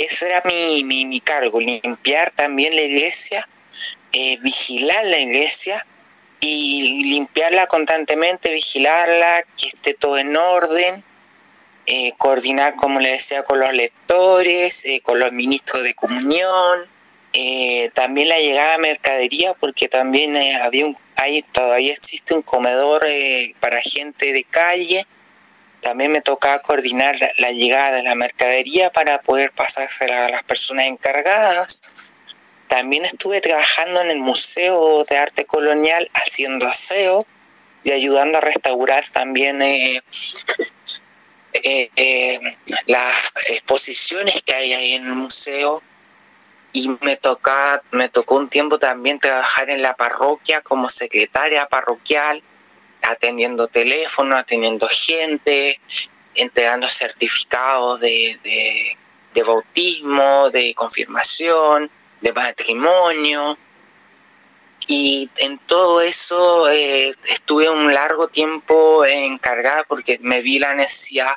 Ese 0.00 0.26
era 0.28 0.40
mi, 0.46 0.82
mi, 0.82 1.20
cargo, 1.20 1.60
limpiar 1.60 2.30
también 2.30 2.74
la 2.74 2.80
iglesia, 2.80 3.46
eh, 4.14 4.38
vigilar 4.40 5.04
la 5.04 5.18
iglesia 5.18 5.86
y 6.40 7.04
limpiarla 7.04 7.66
constantemente, 7.66 8.50
vigilarla, 8.50 9.42
que 9.60 9.68
esté 9.68 9.92
todo 9.92 10.16
en 10.16 10.34
orden, 10.34 11.04
eh, 11.84 12.12
coordinar, 12.16 12.76
como 12.76 12.98
le 12.98 13.10
decía, 13.10 13.42
con 13.42 13.60
los 13.60 13.74
lectores, 13.74 14.86
eh, 14.86 15.02
con 15.02 15.18
los 15.18 15.32
ministros 15.32 15.82
de 15.82 15.92
comunión, 15.92 16.88
también 17.92 18.30
la 18.30 18.38
llegada 18.38 18.72
de 18.72 18.78
mercadería, 18.78 19.52
porque 19.52 19.88
también 19.88 20.34
había 20.62 20.86
un, 20.86 20.96
hay, 21.16 21.42
todavía 21.42 21.92
existe 21.92 22.34
un 22.34 22.42
comedor 22.42 23.06
para 23.60 23.80
gente 23.82 24.32
de 24.32 24.44
calle, 24.44 25.06
también 25.80 26.12
me 26.12 26.20
tocaba 26.20 26.60
coordinar 26.60 27.16
la, 27.38 27.50
llegada 27.52 27.96
de 27.96 28.02
la 28.02 28.14
mercadería 28.14 28.90
para 28.90 29.20
poder 29.20 29.52
pasársela 29.52 30.26
a 30.26 30.30
las 30.30 30.42
personas 30.42 30.86
encargadas. 30.86 31.80
También 32.68 33.04
estuve 33.04 33.40
trabajando 33.40 34.00
en 34.00 34.10
el 34.10 34.20
Museo 34.20 35.02
de 35.04 35.18
Arte 35.18 35.44
Colonial 35.44 36.10
haciendo 36.14 36.68
aseo 36.68 37.24
y 37.82 37.92
ayudando 37.92 38.38
a 38.38 38.42
restaurar 38.42 39.08
también 39.10 39.62
eh, 39.62 40.02
eh, 41.54 41.90
eh, 41.96 42.40
las 42.86 43.32
exposiciones 43.48 44.42
que 44.42 44.54
hay 44.54 44.72
ahí 44.74 44.92
en 44.94 45.06
el 45.06 45.14
museo. 45.14 45.82
Y 46.72 46.88
me, 47.00 47.16
toca, 47.16 47.82
me 47.90 48.08
tocó 48.08 48.36
un 48.36 48.48
tiempo 48.48 48.78
también 48.78 49.18
trabajar 49.18 49.70
en 49.70 49.82
la 49.82 49.96
parroquia 49.96 50.60
como 50.60 50.88
secretaria 50.88 51.66
parroquial 51.66 52.44
atendiendo 53.10 53.66
teléfono, 53.66 54.36
atendiendo 54.36 54.88
gente, 54.88 55.80
entregando 56.34 56.88
certificados 56.88 58.00
de, 58.00 58.96
de, 59.34 59.42
bautismo, 59.42 60.50
de 60.50 60.74
confirmación, 60.74 61.90
de 62.20 62.32
matrimonio. 62.32 63.58
Y 64.86 65.30
en 65.36 65.58
todo 65.58 66.00
eso 66.00 66.68
eh, 66.70 67.14
estuve 67.28 67.68
un 67.70 67.92
largo 67.92 68.28
tiempo 68.28 69.04
encargada 69.04 69.84
porque 69.84 70.18
me 70.20 70.42
vi 70.42 70.58
la 70.58 70.74
necesidad. 70.74 71.34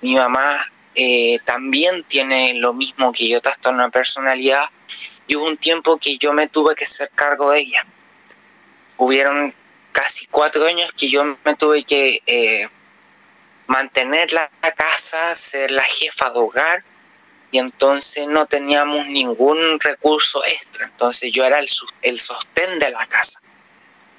Mi 0.00 0.14
mamá 0.14 0.60
eh, 0.94 1.36
también 1.44 2.04
tiene 2.04 2.54
lo 2.54 2.72
mismo 2.72 3.12
que 3.12 3.28
yo, 3.28 3.42
trastorno 3.42 3.80
una 3.80 3.90
personalidad, 3.90 4.64
y 5.26 5.36
hubo 5.36 5.46
un 5.46 5.58
tiempo 5.58 5.98
que 5.98 6.16
yo 6.16 6.32
me 6.32 6.48
tuve 6.48 6.74
que 6.74 6.84
hacer 6.84 7.10
cargo 7.14 7.50
de 7.50 7.60
ella. 7.60 7.86
Hubieron 8.96 9.54
casi 9.96 10.26
cuatro 10.26 10.66
años 10.66 10.92
que 10.92 11.08
yo 11.08 11.24
me 11.24 11.54
tuve 11.56 11.82
que 11.82 12.22
eh, 12.26 12.68
mantener 13.66 14.30
la 14.34 14.50
casa, 14.76 15.34
ser 15.34 15.70
la 15.70 15.84
jefa 15.84 16.28
de 16.28 16.38
hogar 16.38 16.78
y 17.50 17.58
entonces 17.58 18.28
no 18.28 18.44
teníamos 18.44 19.06
ningún 19.06 19.80
recurso 19.80 20.44
extra, 20.44 20.84
entonces 20.84 21.32
yo 21.32 21.46
era 21.46 21.60
el, 21.60 21.68
el 22.02 22.20
sostén 22.20 22.78
de 22.78 22.90
la 22.90 23.06
casa. 23.06 23.40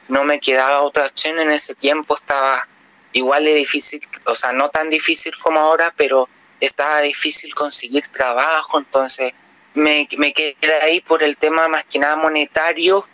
No 0.08 0.24
me 0.24 0.40
quedaba 0.40 0.82
otra 0.82 1.06
opción 1.06 1.38
en 1.38 1.52
ese 1.52 1.76
tiempo, 1.76 2.16
estaba 2.16 2.68
igual 3.12 3.46
de 3.46 3.54
difícil, 3.54 4.02
o 4.26 4.34
sea, 4.34 4.54
no 4.54 4.70
tan 4.70 4.90
difícil 4.90 5.34
como 5.40 5.60
ahora, 5.60 5.94
pero 5.96 6.28
estaba 6.60 7.02
difícil 7.02 7.54
conseguir 7.54 8.08
trabajo, 8.08 8.80
entonces 8.80 9.32
me, 9.76 10.08
me 10.18 10.34
quedé 10.34 10.56
ahí 10.82 11.02
por 11.02 11.22
el 11.22 11.38
tema 11.38 11.68
más 11.68 11.84
que 11.86 12.00
nada 12.00 12.16
monetario 12.16 13.08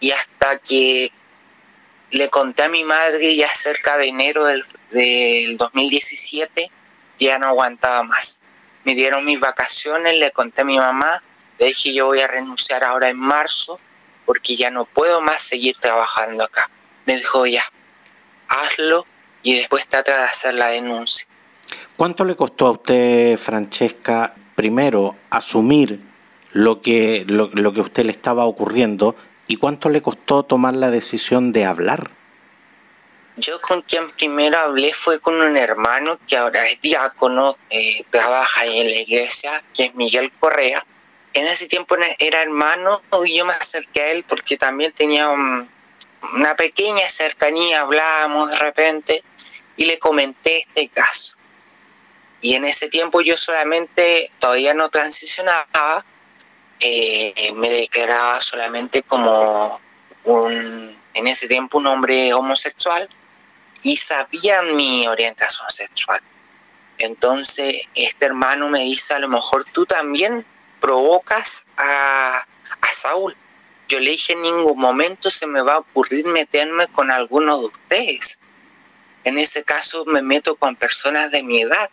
y 0.00 0.10
hasta 0.10 0.58
que 0.58 1.10
le 2.14 2.28
conté 2.28 2.62
a 2.62 2.68
mi 2.68 2.84
madre 2.84 3.34
ya 3.34 3.48
cerca 3.48 3.96
de 3.96 4.06
enero 4.06 4.44
del, 4.44 4.64
del 4.90 5.56
2017, 5.56 6.70
ya 7.18 7.38
no 7.38 7.46
aguantaba 7.46 8.02
más. 8.04 8.40
Me 8.84 8.94
dieron 8.94 9.24
mis 9.24 9.40
vacaciones, 9.40 10.14
le 10.14 10.30
conté 10.30 10.62
a 10.62 10.64
mi 10.64 10.78
mamá, 10.78 11.22
le 11.58 11.66
dije 11.66 11.92
yo 11.92 12.06
voy 12.06 12.20
a 12.20 12.26
renunciar 12.26 12.84
ahora 12.84 13.08
en 13.08 13.18
marzo 13.18 13.76
porque 14.26 14.56
ya 14.56 14.70
no 14.70 14.84
puedo 14.84 15.20
más 15.20 15.42
seguir 15.42 15.76
trabajando 15.76 16.44
acá. 16.44 16.70
Me 17.06 17.16
dijo 17.16 17.46
ya, 17.46 17.62
hazlo 18.48 19.04
y 19.42 19.54
después 19.54 19.88
trata 19.88 20.16
de 20.16 20.24
hacer 20.24 20.54
la 20.54 20.68
denuncia. 20.68 21.26
¿Cuánto 21.96 22.24
le 22.24 22.36
costó 22.36 22.66
a 22.68 22.70
usted, 22.72 23.36
Francesca, 23.36 24.34
primero 24.54 25.16
asumir 25.30 26.00
lo 26.52 26.80
que, 26.80 27.24
lo, 27.26 27.50
lo 27.52 27.72
que 27.72 27.80
a 27.80 27.82
usted 27.82 28.04
le 28.04 28.12
estaba 28.12 28.44
ocurriendo 28.44 29.16
¿Y 29.46 29.56
cuánto 29.56 29.88
le 29.88 30.00
costó 30.00 30.42
tomar 30.42 30.74
la 30.74 30.90
decisión 30.90 31.52
de 31.52 31.64
hablar? 31.64 32.10
Yo 33.36 33.60
con 33.60 33.82
quien 33.82 34.10
primero 34.12 34.58
hablé 34.58 34.94
fue 34.94 35.20
con 35.20 35.34
un 35.34 35.56
hermano 35.56 36.18
que 36.26 36.36
ahora 36.36 36.66
es 36.68 36.80
diácono, 36.80 37.58
eh, 37.68 38.04
trabaja 38.08 38.64
en 38.64 38.90
la 38.90 38.96
iglesia, 38.96 39.62
que 39.74 39.86
es 39.86 39.94
Miguel 39.96 40.30
Correa. 40.38 40.86
En 41.32 41.46
ese 41.48 41.66
tiempo 41.66 41.96
era 42.18 42.42
hermano 42.42 43.02
y 43.24 43.36
yo 43.36 43.44
me 43.44 43.52
acerqué 43.52 44.02
a 44.02 44.10
él 44.12 44.24
porque 44.26 44.56
también 44.56 44.92
tenía 44.92 45.30
una 45.30 46.54
pequeña 46.56 47.08
cercanía, 47.08 47.80
hablábamos 47.80 48.50
de 48.50 48.56
repente 48.56 49.24
y 49.76 49.86
le 49.86 49.98
comenté 49.98 50.60
este 50.60 50.88
caso. 50.88 51.36
Y 52.40 52.54
en 52.54 52.64
ese 52.64 52.88
tiempo 52.88 53.20
yo 53.20 53.36
solamente 53.36 54.30
todavía 54.38 54.74
no 54.74 54.90
transicionaba, 54.90 56.04
eh, 56.86 57.52
me 57.54 57.70
declaraba 57.70 58.38
solamente 58.42 59.02
como 59.02 59.80
un, 60.24 60.94
en 61.14 61.26
ese 61.26 61.48
tiempo 61.48 61.78
un 61.78 61.86
hombre 61.86 62.34
homosexual 62.34 63.08
y 63.82 63.96
sabía 63.96 64.60
mi 64.60 65.08
orientación 65.08 65.70
sexual. 65.70 66.20
Entonces 66.98 67.76
este 67.94 68.26
hermano 68.26 68.68
me 68.68 68.80
dice, 68.80 69.14
a 69.14 69.18
lo 69.18 69.30
mejor 69.30 69.64
tú 69.64 69.86
también 69.86 70.44
provocas 70.78 71.66
a, 71.78 72.44
a 72.82 72.92
Saúl. 72.92 73.34
Yo 73.88 73.98
le 73.98 74.10
dije, 74.10 74.34
en 74.34 74.42
ningún 74.42 74.78
momento 74.78 75.30
se 75.30 75.46
me 75.46 75.62
va 75.62 75.76
a 75.76 75.78
ocurrir 75.78 76.26
meterme 76.26 76.86
con 76.88 77.10
alguno 77.10 77.60
de 77.60 77.64
ustedes. 77.64 78.40
En 79.24 79.38
ese 79.38 79.64
caso 79.64 80.04
me 80.04 80.20
meto 80.20 80.56
con 80.56 80.76
personas 80.76 81.30
de 81.30 81.42
mi 81.42 81.62
edad 81.62 81.88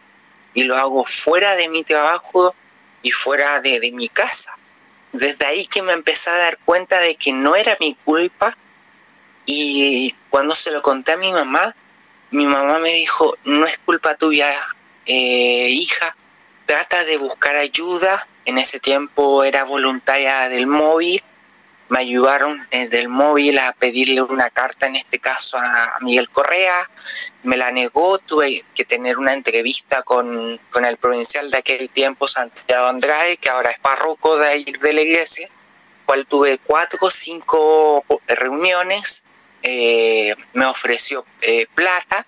y 0.54 0.64
lo 0.64 0.76
hago 0.76 1.06
fuera 1.06 1.56
de 1.56 1.70
mi 1.70 1.86
trabajo 1.86 2.54
y 3.02 3.12
fuera 3.12 3.62
de 3.62 3.90
mi 3.94 4.10
casa 4.10 4.58
desde 5.12 5.46
ahí 5.46 5.66
que 5.66 5.82
me 5.82 5.94
empecé 5.94 6.30
a 6.30 6.38
dar 6.38 6.58
cuenta 6.60 7.00
de 7.00 7.16
que 7.16 7.34
no 7.34 7.56
era 7.56 7.78
mi 7.80 7.96
culpa 8.06 8.58
y 9.46 10.16
cuando 10.30 10.56
se 10.56 10.72
lo 10.72 10.82
conté 10.82 11.14
a 11.14 11.18
mi 11.18 11.32
mamá, 11.32 11.76
mi 12.32 12.46
mamá 12.46 12.80
me 12.80 12.94
dijo, 12.94 13.38
no 13.44 13.66
es 13.66 13.78
culpa 13.80 14.16
tuya, 14.16 14.50
eh, 15.06 15.68
hija, 15.70 16.16
trata 16.66 17.04
de 17.04 17.18
buscar 17.18 17.56
ayuda. 17.56 18.28
En 18.46 18.58
ese 18.58 18.80
tiempo 18.80 19.44
era 19.44 19.66
voluntaria 19.66 20.50
del 20.50 20.68
móvil, 20.68 21.22
me 21.92 22.00
ayudaron 22.00 22.66
desde 22.72 23.00
el 23.00 23.10
móvil 23.10 23.60
a 23.60 23.74
pedirle 23.74 24.22
una 24.22 24.50
carta, 24.50 24.88
en 24.88 24.96
este 24.96 25.20
caso 25.20 25.58
a 25.58 25.98
Miguel 26.00 26.30
Correa, 26.30 26.90
me 27.44 27.58
la 27.58 27.70
negó, 27.70 28.18
tuve 28.18 28.64
que 28.74 28.86
tener 28.86 29.18
una 29.18 29.34
entrevista 29.34 30.02
con, 30.02 30.58
el 30.74 30.98
provincial 30.98 31.52
de 31.52 31.58
aquel 31.58 31.90
tiempo, 31.90 32.30
Santiago 32.30 32.88
Andrade, 32.88 33.36
que 33.36 33.50
ahora 33.50 33.72
es 33.72 33.80
párroco 33.80 34.38
de, 34.38 34.64
de 34.80 34.94
la 34.94 35.02
iglesia, 35.02 35.50
cual 36.06 36.26
tuve 36.26 36.60
cuatro 36.60 37.00
o 37.02 37.12
cinco 37.12 38.06
reuniones, 38.26 39.26
eh, 39.62 40.34
me 40.54 40.68
ofreció 40.68 41.26
eh, 41.42 41.68
plata, 41.76 42.26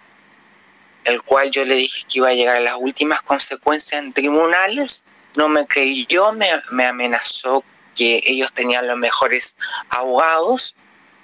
el 1.05 1.23
cual 1.23 1.51
yo 1.51 1.63
le 1.63 1.75
dije 1.75 2.03
que 2.11 2.19
iba 2.19 2.27
a 2.27 2.33
llegar 2.33 2.57
a 2.57 2.59
las 2.59 2.75
últimas 2.77 3.21
consecuencias 3.23 4.03
en 4.03 4.11
tribunales, 4.11 5.05
no 5.35 5.47
me 5.47 5.65
creyó, 5.65 6.33
me, 6.33 6.49
me 6.71 6.85
amenazó 6.85 7.63
que 7.95 8.23
ellos 8.25 8.51
tenían 8.53 8.87
los 8.87 8.97
mejores 8.97 9.55
abogados 9.89 10.75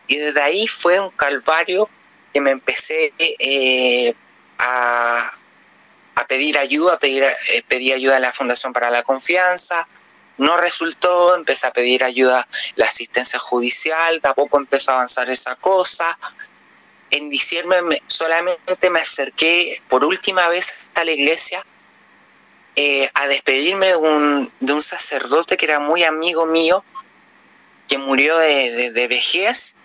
y 0.08 0.18
desde 0.18 0.42
ahí 0.42 0.68
fue 0.68 1.00
un 1.00 1.12
calvario 1.12 1.90
que 2.34 2.42
me 2.42 2.52
empecé 2.52 3.14
eh, 3.18 4.14
a, 4.58 5.32
pedir 6.28 6.58
ayuda, 6.58 6.94
a 6.94 7.00
pedir, 7.00 7.24
eh, 7.24 7.64
pedí 7.68 7.92
ayuda 7.92 8.18
a 8.18 8.20
la 8.20 8.32
Fundación 8.32 8.72
para 8.72 8.92
la 8.92 9.04
Confianza, 9.04 9.88
no 10.38 10.58
resultó, 10.58 11.36
empecé 11.36 11.68
a 11.68 11.72
pedir 11.72 12.04
ayuda 12.04 12.48
la 12.76 12.86
asistencia 12.86 13.40
judicial, 13.40 14.22
tampoco 14.22 14.58
empezó 14.58 14.92
a 14.92 14.96
avanzar 14.96 15.30
esa 15.30 15.56
cosa. 15.56 16.18
En 17.12 17.30
diciembre 17.30 18.02
solamente 18.08 18.90
me 18.90 19.00
acerqué 19.00 19.82
por 19.90 20.06
última 20.06 20.48
vez 20.48 20.92
a 20.96 21.04
la 21.04 21.12
iglesia 21.12 21.66
eh, 22.82 23.10
a 23.14 23.28
despedirme 23.28 23.88
de 23.88 23.98
un, 23.98 24.50
de 24.62 24.72
un 24.72 24.82
sacerdote 24.82 25.58
que 25.58 25.66
era 25.66 25.82
muy 25.82 26.06
amigo 26.06 26.46
mío, 26.46 26.86
que 27.90 27.98
murió 27.98 28.38
de, 28.38 28.92
de, 28.92 29.08
vejez 29.10 29.76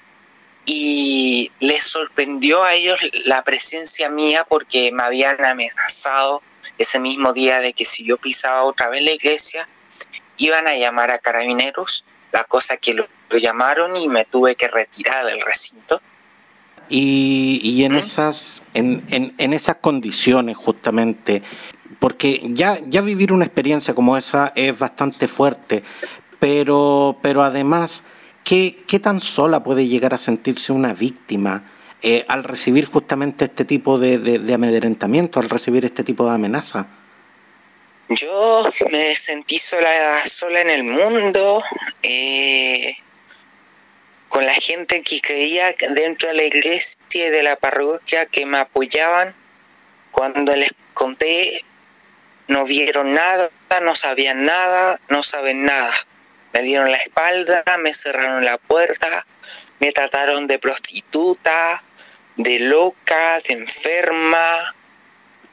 y 0.64 1.50
les 1.58 1.84
sorprendió 1.84 2.62
a 2.62 2.74
ellos 2.74 3.00
la 3.24 3.42
presencia 3.42 4.08
mía 4.10 4.46
porque 4.48 4.92
me 4.92 5.02
habían 5.02 5.44
amenazado 5.44 6.40
ese 6.78 7.00
mismo 7.00 7.32
día 7.32 7.58
de 7.58 7.72
que 7.72 7.84
si 7.84 8.04
yo 8.04 8.16
pisaba 8.16 8.62
otra 8.62 8.90
vez 8.90 9.02
la 9.02 9.10
iglesia 9.10 9.68
iban 10.36 10.68
a 10.68 10.76
llamar 10.76 11.10
a 11.10 11.18
carabineros, 11.18 12.04
la 12.30 12.44
cosa 12.44 12.76
que 12.76 12.94
lo, 12.94 13.08
llamaron 13.40 13.96
y 13.96 14.06
me 14.06 14.24
tuve 14.24 14.54
que 14.54 14.68
retirar 14.68 15.26
del 15.26 15.40
recinto. 15.40 15.98
Y, 16.88 17.60
y 17.64 17.82
en, 17.82 17.94
¿Mm? 17.94 17.98
esas, 17.98 18.62
en, 18.72 19.04
en, 19.10 19.34
en, 19.36 19.52
esas 19.52 19.76
condiciones 19.76 20.56
justamente, 20.56 21.42
porque 22.04 22.42
ya, 22.50 22.78
ya 22.87 23.00
vivir 23.00 23.32
una 23.32 23.46
experiencia 23.46 23.94
como 23.94 24.18
esa 24.18 24.52
es 24.54 24.78
bastante 24.78 25.26
fuerte, 25.26 25.82
pero, 26.38 27.18
pero 27.23 27.42
además, 27.42 28.02
¿qué, 28.44 28.84
¿qué 28.87 28.99
tan 28.99 29.23
sola 29.23 29.62
puede 29.62 29.87
llegar 29.87 30.12
a 30.12 30.18
sentirse 30.18 30.70
una 30.70 30.92
víctima 30.92 31.64
eh, 32.02 32.26
al 32.28 32.44
recibir 32.44 32.84
justamente 32.84 33.46
este 33.46 33.64
tipo 33.64 33.99
de, 33.99 34.18
de, 34.18 34.52
amedrentamiento, 34.52 35.40
al 35.40 35.49
recibir 35.49 35.87
este 35.87 36.04
tipo 36.04 36.26
de 36.26 36.34
amenaza? 36.34 36.88
Yo 38.11 38.68
me 38.92 39.16
sentí 39.16 39.56
sola, 39.56 40.18
sola 40.26 40.61
en 40.61 40.68
el 40.68 40.82
mundo, 40.82 41.62
eh, 42.02 42.99
con 44.28 44.44
la 44.44 44.52
gente 44.52 45.00
que 45.00 45.23
creía 45.23 45.75
dentro 45.94 46.28
de 46.28 46.34
la 46.34 46.44
iglesia 46.44 46.99
y 47.14 47.30
de 47.30 47.42
la 47.42 47.56
parroquia 47.56 48.26
que 48.26 48.44
me 48.44 48.58
apoyaban 48.58 49.34
cuando 50.11 50.54
les 50.54 50.75
conté 50.92 51.64
no 52.48 52.64
vieron 52.64 53.14
nada, 53.14 53.50
no 53.82 53.94
sabían 53.94 54.44
nada, 54.44 55.00
no 55.08 55.22
saben 55.22 55.64
nada. 55.64 55.92
Me 56.52 56.62
dieron 56.62 56.90
la 56.90 56.98
espalda, 56.98 57.64
me 57.80 57.92
cerraron 57.92 58.44
la 58.44 58.58
puerta, 58.58 59.26
me 59.80 59.92
trataron 59.92 60.46
de 60.46 60.58
prostituta, 60.58 61.82
de 62.36 62.60
loca, 62.60 63.40
de 63.40 63.54
enferma, 63.54 64.74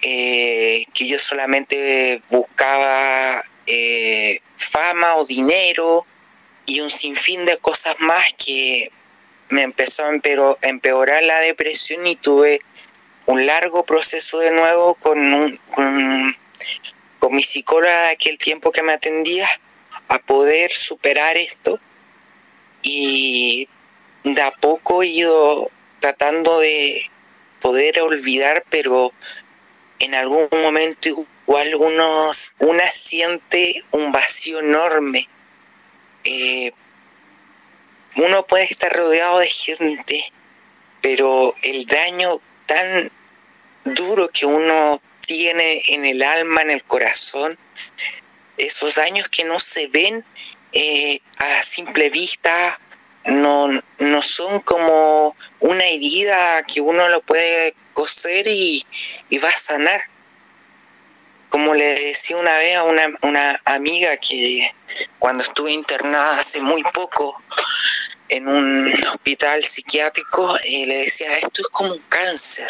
eh, 0.01 0.86
que 0.93 1.07
yo 1.07 1.19
solamente 1.19 2.21
buscaba 2.29 3.43
eh, 3.67 4.41
fama 4.57 5.15
o 5.15 5.25
dinero 5.25 6.05
y 6.65 6.79
un 6.81 6.89
sinfín 6.89 7.45
de 7.45 7.58
cosas 7.58 7.99
más 7.99 8.25
que 8.34 8.91
me 9.49 9.63
empezó 9.63 10.06
a 10.06 10.12
empeorar 10.62 11.23
la 11.23 11.39
depresión 11.39 12.08
y 12.08 12.15
tuve 12.15 12.62
un 13.25 13.45
largo 13.45 13.86
proceso 13.86 14.39
de 14.39 14.51
nuevo 14.51 14.95
con, 14.95 15.19
un, 15.19 16.38
con 17.19 17.36
mi 17.36 17.43
psicóloga 17.43 18.08
de 18.08 18.12
aquel 18.12 18.38
tiempo 18.38 18.71
que 18.71 18.84
me 18.84 18.93
atendía 18.93 19.47
a 20.08 20.19
poder 20.19 20.71
superar 20.74 21.38
esto 21.38 21.80
y 22.82 23.67
de 24.24 24.41
a 24.41 24.52
poco 24.52 25.04
he 25.04 25.08
ido 25.08 25.71
tratando 26.00 26.60
de 26.60 27.04
poder 27.62 28.00
olvidar, 28.02 28.65
pero 28.69 29.13
en 30.00 30.15
algún 30.15 30.47
momento 30.62 31.10
igual 31.10 31.76
uno, 31.76 32.32
una 32.60 32.88
siente 32.88 33.84
un 33.91 34.12
vacío 34.12 34.60
enorme. 34.60 35.30
Eh, 36.24 36.71
uno 38.17 38.45
puede 38.45 38.65
estar 38.65 38.91
rodeado 38.91 39.39
de 39.39 39.50
gente, 39.50 40.24
pero 41.02 41.54
el 41.63 41.86
daño 41.86 42.41
tan 42.65 43.12
duro 43.86 44.30
que 44.30 44.45
uno 44.45 45.02
tiene 45.32 45.82
en 45.88 46.04
el 46.04 46.24
alma, 46.24 46.62
en 46.62 46.72
el 46.72 46.84
corazón, 46.84 47.58
esos 48.58 48.96
daños 48.96 49.30
que 49.30 49.46
no 49.46 49.60
se 49.60 49.88
ven 49.88 50.26
eh, 50.74 51.20
a 51.38 51.63
simple 51.63 52.10
vista, 52.10 52.78
no, 53.28 53.70
no 54.00 54.22
son 54.22 54.60
como 54.60 55.34
una 55.62 55.86
herida 55.86 56.63
que 56.63 56.82
uno 56.82 57.08
lo 57.08 57.22
puede 57.22 57.74
coser 57.94 58.46
y, 58.50 58.86
va 59.41 59.48
a 59.48 59.54
sanar. 59.54 60.04
Como 61.48 61.76
le 61.76 61.86
decía 61.86 62.36
una 62.36 62.58
vez 62.58 62.76
a 62.76 62.84
una, 62.84 63.62
amiga 63.63 64.17
que 64.17 64.70
cuando 65.17 65.44
estuve 65.44 65.72
internada 65.72 66.39
hace 66.39 66.60
muy 66.60 66.84
poco 66.94 67.41
en 68.28 68.50
un 68.50 68.94
hospital 69.08 69.63
psiquiátrico, 69.63 70.58
eh, 70.58 70.86
le 70.88 70.98
decía, 70.98 71.32
esto 71.36 71.62
es 71.62 71.67
como 71.70 71.94
un 71.94 72.02
cáncer 72.02 72.67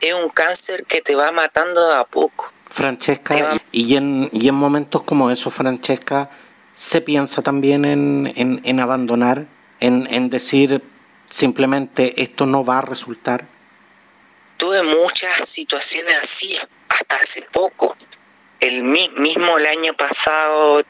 es 0.00 0.14
un 0.14 0.28
cáncer 0.30 0.84
que 0.84 1.00
te 1.00 1.14
va 1.14 1.30
matando 1.32 1.92
a 1.94 2.04
poco. 2.04 2.52
Francesca, 2.68 3.60
y, 3.70 3.96
en, 3.96 4.30
y 4.32 4.48
en 4.48 4.54
momentos 4.54 5.02
como 5.02 5.30
esos, 5.30 5.52
Francesca, 5.52 6.30
¿se 6.74 7.02
piensa 7.02 7.42
también 7.42 7.84
en, 7.84 8.32
en, 8.64 8.80
abandonar, 8.80 9.46
en, 9.78 10.08
en 10.10 10.30
decir 10.30 10.82
simplemente 11.28 12.22
esto 12.22 12.46
no 12.46 12.64
va 12.64 12.78
a 12.78 12.82
resultar? 12.82 13.46
Tuve 14.56 14.82
muchas 14.82 15.48
situaciones 15.48 16.16
así, 16.22 16.56
hasta 16.88 17.16
hace 17.16 17.42
poco. 17.52 17.94
El 18.58 18.84
mismo 18.84 19.58
el 19.58 19.66
año 19.66 19.94
pasado 19.94 20.82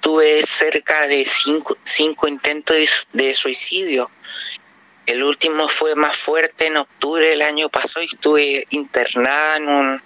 tuve 0.00 0.44
cerca 0.46 1.06
de 1.06 1.26
cinco, 1.26 1.76
cinco 1.84 2.28
intentos 2.28 2.76
de 3.12 3.34
suicidio 3.34 4.10
el 5.06 5.22
último 5.22 5.68
fue 5.68 5.94
más 5.94 6.16
fuerte 6.16 6.66
en 6.66 6.76
octubre 6.76 7.28
del 7.28 7.42
año 7.42 7.68
pasado 7.68 8.02
y 8.02 8.06
estuve 8.06 8.64
internada 8.70 9.56
en 9.56 9.68
un 9.68 10.02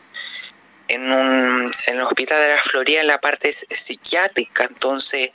en 0.88 1.12
un 1.12 1.72
en 1.86 1.94
el 1.94 2.02
hospital 2.02 2.40
de 2.40 2.54
la 2.54 2.62
Florida 2.62 3.00
en 3.00 3.06
la 3.08 3.20
parte 3.20 3.52
psiquiátrica. 3.52 4.64
Entonces, 4.64 5.30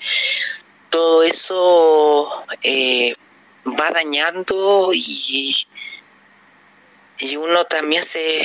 todo 0.90 1.24
eso 1.24 2.46
eh, 2.64 3.14
va 3.80 3.92
dañando 3.92 4.92
y, 4.94 5.56
y 7.20 7.36
uno 7.38 7.66
también 7.66 8.02
se 8.02 8.42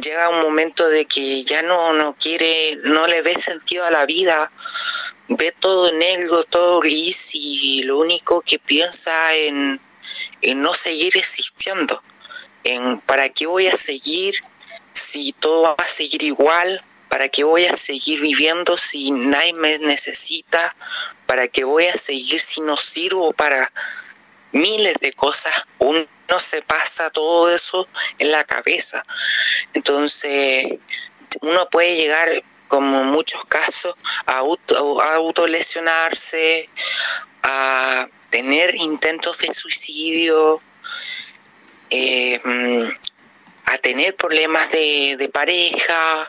llega 0.00 0.26
a 0.26 0.28
un 0.30 0.42
momento 0.42 0.88
de 0.88 1.04
que 1.04 1.42
ya 1.44 1.62
no, 1.62 1.92
no 1.92 2.16
quiere, 2.16 2.78
no 2.84 3.06
le 3.06 3.22
ve 3.22 3.34
sentido 3.34 3.84
a 3.84 3.90
la 3.90 4.06
vida, 4.06 4.50
ve 5.28 5.52
todo 5.52 5.92
negro, 5.92 6.44
todo 6.44 6.80
gris 6.80 7.30
y 7.34 7.82
lo 7.82 7.98
único 7.98 8.40
que 8.42 8.58
piensa 8.58 9.34
en 9.34 9.80
en 10.40 10.62
no 10.62 10.74
seguir 10.74 11.16
existiendo, 11.16 12.00
en 12.64 13.00
para 13.00 13.28
qué 13.28 13.46
voy 13.46 13.66
a 13.66 13.76
seguir 13.76 14.34
si 14.92 15.32
todo 15.32 15.62
va 15.62 15.76
a 15.78 15.88
seguir 15.88 16.22
igual, 16.22 16.80
para 17.08 17.28
qué 17.28 17.44
voy 17.44 17.66
a 17.66 17.76
seguir 17.76 18.20
viviendo 18.20 18.76
si 18.76 19.10
nadie 19.10 19.52
me 19.54 19.78
necesita, 19.78 20.74
para 21.26 21.48
qué 21.48 21.64
voy 21.64 21.86
a 21.86 21.96
seguir 21.96 22.40
si 22.40 22.60
no 22.62 22.76
sirvo 22.76 23.32
para 23.32 23.70
miles 24.52 24.94
de 25.00 25.12
cosas. 25.12 25.52
Uno 25.78 26.06
se 26.38 26.62
pasa 26.62 27.10
todo 27.10 27.54
eso 27.54 27.86
en 28.18 28.30
la 28.30 28.44
cabeza. 28.44 29.04
Entonces, 29.74 30.66
uno 31.42 31.68
puede 31.70 31.96
llegar, 31.96 32.42
como 32.68 33.00
en 33.00 33.06
muchos 33.06 33.44
casos, 33.46 33.94
a, 34.26 34.38
auto, 34.38 35.02
a 35.02 35.14
autolesionarse, 35.16 36.68
a 37.42 38.08
tener 38.32 38.74
intentos 38.74 39.38
de 39.40 39.52
suicidio, 39.52 40.58
eh, 41.90 42.40
a 43.66 43.78
tener 43.78 44.16
problemas 44.16 44.72
de, 44.72 45.30
pareja, 45.32 46.26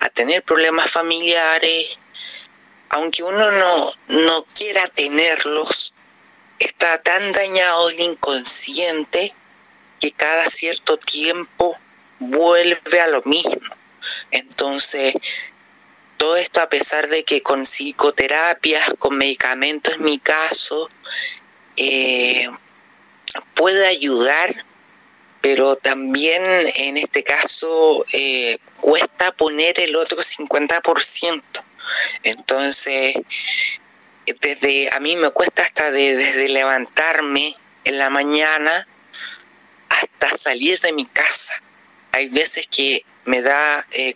a 0.00 0.08
tener 0.10 0.42
problemas 0.42 0.90
familiares, 0.90 1.98
aunque 2.90 3.22
uno 3.22 3.50
no, 3.52 3.90
no 4.08 4.44
quiera 4.44 4.88
tenerlos, 4.88 5.94
está 6.58 7.00
tan 7.00 7.30
dañado 7.30 7.88
el 7.88 8.00
inconsciente 8.00 9.30
que 10.00 10.10
cada 10.10 10.50
cierto 10.50 10.96
tiempo 10.96 11.72
vuelve 12.18 13.00
a 13.00 13.06
lo 13.06 13.22
mismo. 13.22 13.60
Entonces, 14.32 15.14
todo 16.16 16.36
esto 16.36 16.62
a 16.62 16.70
pesar 16.70 17.08
de 17.08 17.22
que 17.22 17.42
con 17.42 17.66
psicoterapias, 17.66 18.94
con 18.98 19.18
medicamentos 19.18 19.96
en 19.96 20.04
mi 20.04 20.18
caso, 20.18 20.88
eh, 21.76 22.48
puede 23.54 23.86
ayudar, 23.86 24.54
pero 25.40 25.76
también 25.76 26.42
en 26.76 26.96
este 26.96 27.22
caso 27.22 28.04
eh, 28.12 28.58
cuesta 28.80 29.32
poner 29.32 29.80
el 29.80 29.96
otro 29.96 30.18
50%. 30.18 31.42
Entonces, 32.22 33.14
desde 34.40 34.94
a 34.94 35.00
mí 35.00 35.16
me 35.16 35.30
cuesta 35.30 35.62
hasta 35.62 35.90
desde 35.90 36.48
levantarme 36.48 37.54
en 37.84 37.98
la 37.98 38.10
mañana 38.10 38.88
hasta 39.88 40.36
salir 40.36 40.78
de 40.80 40.92
mi 40.92 41.06
casa. 41.06 41.62
Hay 42.14 42.28
veces 42.28 42.68
que 42.68 43.04
me 43.24 43.42
da 43.42 43.84
eh, 43.90 44.14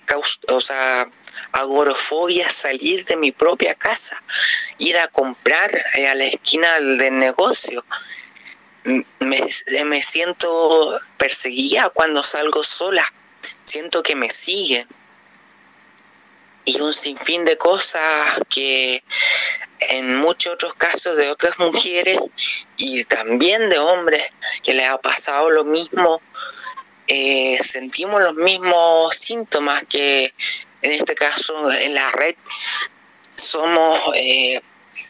o 0.52 0.60
sea, 0.60 1.10
agorofobia 1.50 2.48
salir 2.48 3.04
de 3.04 3.16
mi 3.16 3.32
propia 3.32 3.74
casa, 3.74 4.22
ir 4.78 4.96
a 4.98 5.08
comprar 5.08 5.84
eh, 5.96 6.06
a 6.06 6.14
la 6.14 6.26
esquina 6.26 6.78
del 6.78 7.18
negocio. 7.18 7.84
Me, 8.84 9.84
me 9.84 10.00
siento 10.00 10.96
perseguida 11.16 11.90
cuando 11.90 12.22
salgo 12.22 12.62
sola, 12.62 13.04
siento 13.64 14.00
que 14.04 14.14
me 14.14 14.30
siguen 14.30 14.86
y 16.64 16.80
un 16.80 16.92
sinfín 16.92 17.44
de 17.44 17.58
cosas 17.58 18.04
que 18.48 19.02
en 19.90 20.16
muchos 20.18 20.54
otros 20.54 20.74
casos 20.74 21.16
de 21.16 21.30
otras 21.30 21.58
mujeres 21.58 22.18
y 22.76 23.02
también 23.04 23.68
de 23.70 23.78
hombres 23.78 24.22
que 24.62 24.74
les 24.74 24.86
ha 24.86 24.98
pasado 24.98 25.50
lo 25.50 25.64
mismo, 25.64 26.20
eh, 27.08 27.58
sentimos 27.64 28.20
los 28.20 28.34
mismos 28.34 29.16
síntomas 29.16 29.82
que 29.88 30.30
en 30.82 30.92
este 30.92 31.14
caso 31.14 31.72
en 31.72 31.94
la 31.94 32.06
red. 32.12 32.34
Somos 33.30 33.98
eh, 34.16 34.60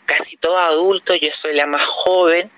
casi 0.05 0.37
todos 0.37 0.59
adultos, 0.59 1.19
yo 1.21 1.33
soy 1.33 1.55
la 1.55 1.67
más 1.67 1.83
joven 1.85 2.51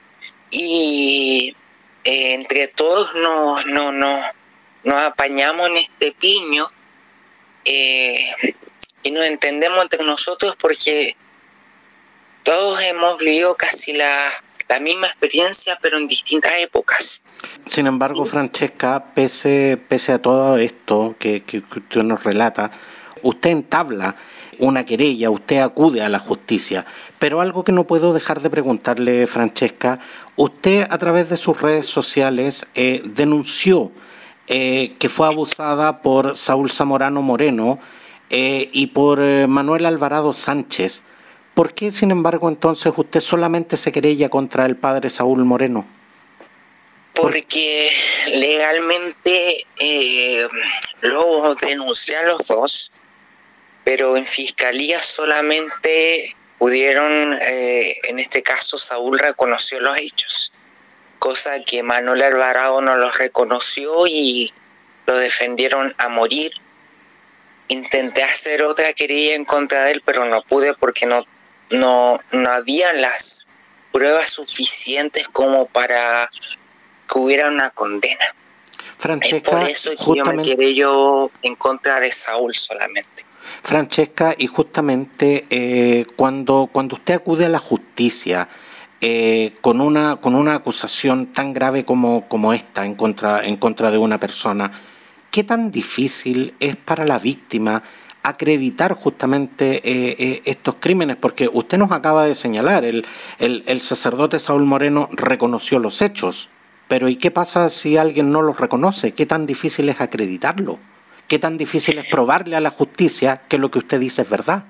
y 0.50 1.56
eh, 2.04 2.34
entre 2.34 2.68
todos 2.68 3.14
nos, 3.14 3.66
no, 3.66 3.92
no, 3.92 4.20
nos 4.84 5.02
apañamos 5.02 5.68
en 5.68 5.78
este 5.78 6.12
piño 6.12 6.70
y 7.64 9.10
nos 9.12 9.24
entendemos 9.24 9.82
entre 9.82 10.04
nosotros 10.04 10.56
porque 10.58 11.16
todos 12.42 12.82
hemos 12.82 13.18
vivido 13.20 13.54
casi 13.54 13.92
la, 13.92 14.30
misma 14.78 15.06
experiencia, 15.06 15.78
pero 15.80 15.98
en 15.98 16.06
distintas 16.06 16.52
épocas. 16.62 17.24
Sin 17.66 17.86
embargo, 17.86 18.24
Francesca, 18.24 19.06
pese, 19.14 19.80
pese 19.88 20.12
a 20.12 20.22
todo 20.22 20.56
esto 20.58 21.16
que, 21.18 21.42
que, 21.42 21.58
usted 21.58 22.02
nos 22.02 22.22
relata, 22.22 22.70
usted 23.22 23.50
entabla 23.50 24.14
una 24.58 24.84
querella, 24.84 25.30
usted 25.30 25.58
acude 25.58 26.02
a 26.02 26.08
la 26.08 26.18
justicia. 26.18 26.86
Pero 27.18 27.40
algo 27.40 27.64
que 27.64 27.72
no 27.72 27.84
puedo 27.84 28.12
dejar 28.12 28.42
de 28.42 28.50
preguntarle, 28.50 29.26
Francesca, 29.26 29.98
usted 30.36 30.86
a 30.88 30.98
través 30.98 31.28
de 31.30 31.36
sus 31.36 31.60
redes 31.60 31.86
sociales 31.86 32.66
eh, 32.74 33.02
denunció 33.04 33.90
eh, 34.46 34.96
que 34.98 35.08
fue 35.08 35.26
abusada 35.26 36.02
por 36.02 36.36
Saúl 36.36 36.70
Zamorano 36.70 37.22
Moreno, 37.22 37.78
eh, 38.30 38.70
y 38.72 38.88
por 38.88 39.20
eh, 39.20 39.48
Manuel 39.48 39.86
Alvarado 39.86 40.32
Sánchez. 40.32 41.02
¿Por 41.54 41.74
qué, 41.74 41.90
sin 41.90 42.10
embargo, 42.10 42.48
entonces 42.48 42.92
usted 42.96 43.20
solamente 43.20 43.76
se 43.76 43.92
querella 43.92 44.28
contra 44.28 44.66
el 44.66 44.76
padre 44.76 45.10
Saúl 45.10 45.44
Moreno? 45.44 45.86
Porque 47.14 47.90
legalmente 48.34 49.66
eh, 49.78 50.48
lo 51.02 51.54
denuncié 51.56 52.16
a 52.16 52.22
los 52.22 52.46
dos, 52.48 52.92
pero 53.84 54.16
en 54.16 54.24
fiscalía 54.24 55.02
solamente 55.02 56.34
pudieron, 56.58 57.38
en 57.40 58.18
este 58.18 58.42
caso 58.42 58.78
Saúl 58.78 59.18
reconoció 59.18 59.80
los 59.80 59.96
hechos, 59.98 60.52
cosa 61.18 61.62
que 61.64 61.82
Manuel 61.82 62.22
Alvarado 62.22 62.80
no 62.80 62.96
los 62.96 63.18
reconoció 63.18 64.06
y 64.06 64.52
lo 65.06 65.16
defendieron 65.16 65.94
a 65.98 66.08
morir 66.08 66.52
intenté 67.70 68.22
hacer 68.24 68.62
otra 68.62 68.92
querella 68.92 69.36
en 69.36 69.44
contra 69.44 69.84
de 69.84 69.92
él, 69.92 70.02
pero 70.04 70.24
no 70.24 70.42
pude 70.42 70.74
porque 70.74 71.06
no, 71.06 71.24
no, 71.70 72.18
no 72.32 72.50
habían 72.50 73.00
las 73.00 73.46
pruebas 73.92 74.30
suficientes 74.30 75.28
como 75.28 75.66
para 75.66 76.28
que 77.08 77.18
hubiera 77.18 77.48
una 77.48 77.70
condena. 77.70 78.34
Francesca, 78.98 79.50
por 79.50 79.68
eso 79.68 79.92
yo 80.14 80.24
me 80.24 80.42
quedé 80.42 80.74
yo 80.74 81.30
en 81.42 81.54
contra 81.56 82.00
de 82.00 82.12
Saúl 82.12 82.54
solamente. 82.54 83.24
Francesca, 83.62 84.34
y 84.36 84.46
justamente 84.46 85.46
eh, 85.50 86.06
cuando, 86.16 86.68
cuando 86.70 86.96
usted 86.96 87.14
acude 87.14 87.46
a 87.46 87.48
la 87.48 87.58
justicia 87.58 88.48
eh, 89.00 89.54
con, 89.60 89.80
una, 89.80 90.16
con 90.16 90.34
una 90.34 90.54
acusación 90.54 91.32
tan 91.32 91.52
grave 91.52 91.84
como, 91.84 92.28
como 92.28 92.52
esta 92.52 92.84
en 92.84 92.94
contra, 92.94 93.44
en 93.46 93.56
contra 93.56 93.90
de 93.90 93.98
una 93.98 94.20
persona, 94.20 94.70
¿Qué 95.30 95.44
tan 95.44 95.70
difícil 95.70 96.54
es 96.58 96.74
para 96.74 97.04
la 97.04 97.20
víctima 97.20 97.84
acreditar 98.22 98.94
justamente 98.94 99.76
eh, 99.76 100.16
eh, 100.18 100.42
estos 100.44 100.76
crímenes? 100.80 101.16
Porque 101.16 101.48
usted 101.52 101.78
nos 101.78 101.92
acaba 101.92 102.26
de 102.26 102.34
señalar, 102.34 102.84
el, 102.84 103.06
el, 103.38 103.80
sacerdote 103.80 104.38
Saúl 104.38 104.64
Moreno 104.64 105.08
reconoció 105.12 105.78
los 105.78 106.02
hechos, 106.02 106.48
pero 106.88 107.08
¿y 107.08 107.16
qué 107.16 107.30
pasa 107.30 107.68
si 107.68 107.96
alguien 107.96 108.30
no 108.30 108.42
los 108.42 108.58
reconoce? 108.58 109.12
¿Qué 109.12 109.26
tan 109.26 109.46
difícil 109.46 109.88
es 109.88 110.00
acreditarlo? 110.00 110.78
¿Qué 111.28 111.38
tan 111.38 111.56
difícil 111.56 111.98
es 111.98 112.06
probarle 112.06 112.56
a 112.56 112.60
la 112.60 112.70
justicia 112.70 113.42
que 113.48 113.58
lo 113.58 113.70
que 113.70 113.78
usted 113.78 114.00
dice 114.00 114.22
es 114.22 114.28
verdad? 114.28 114.64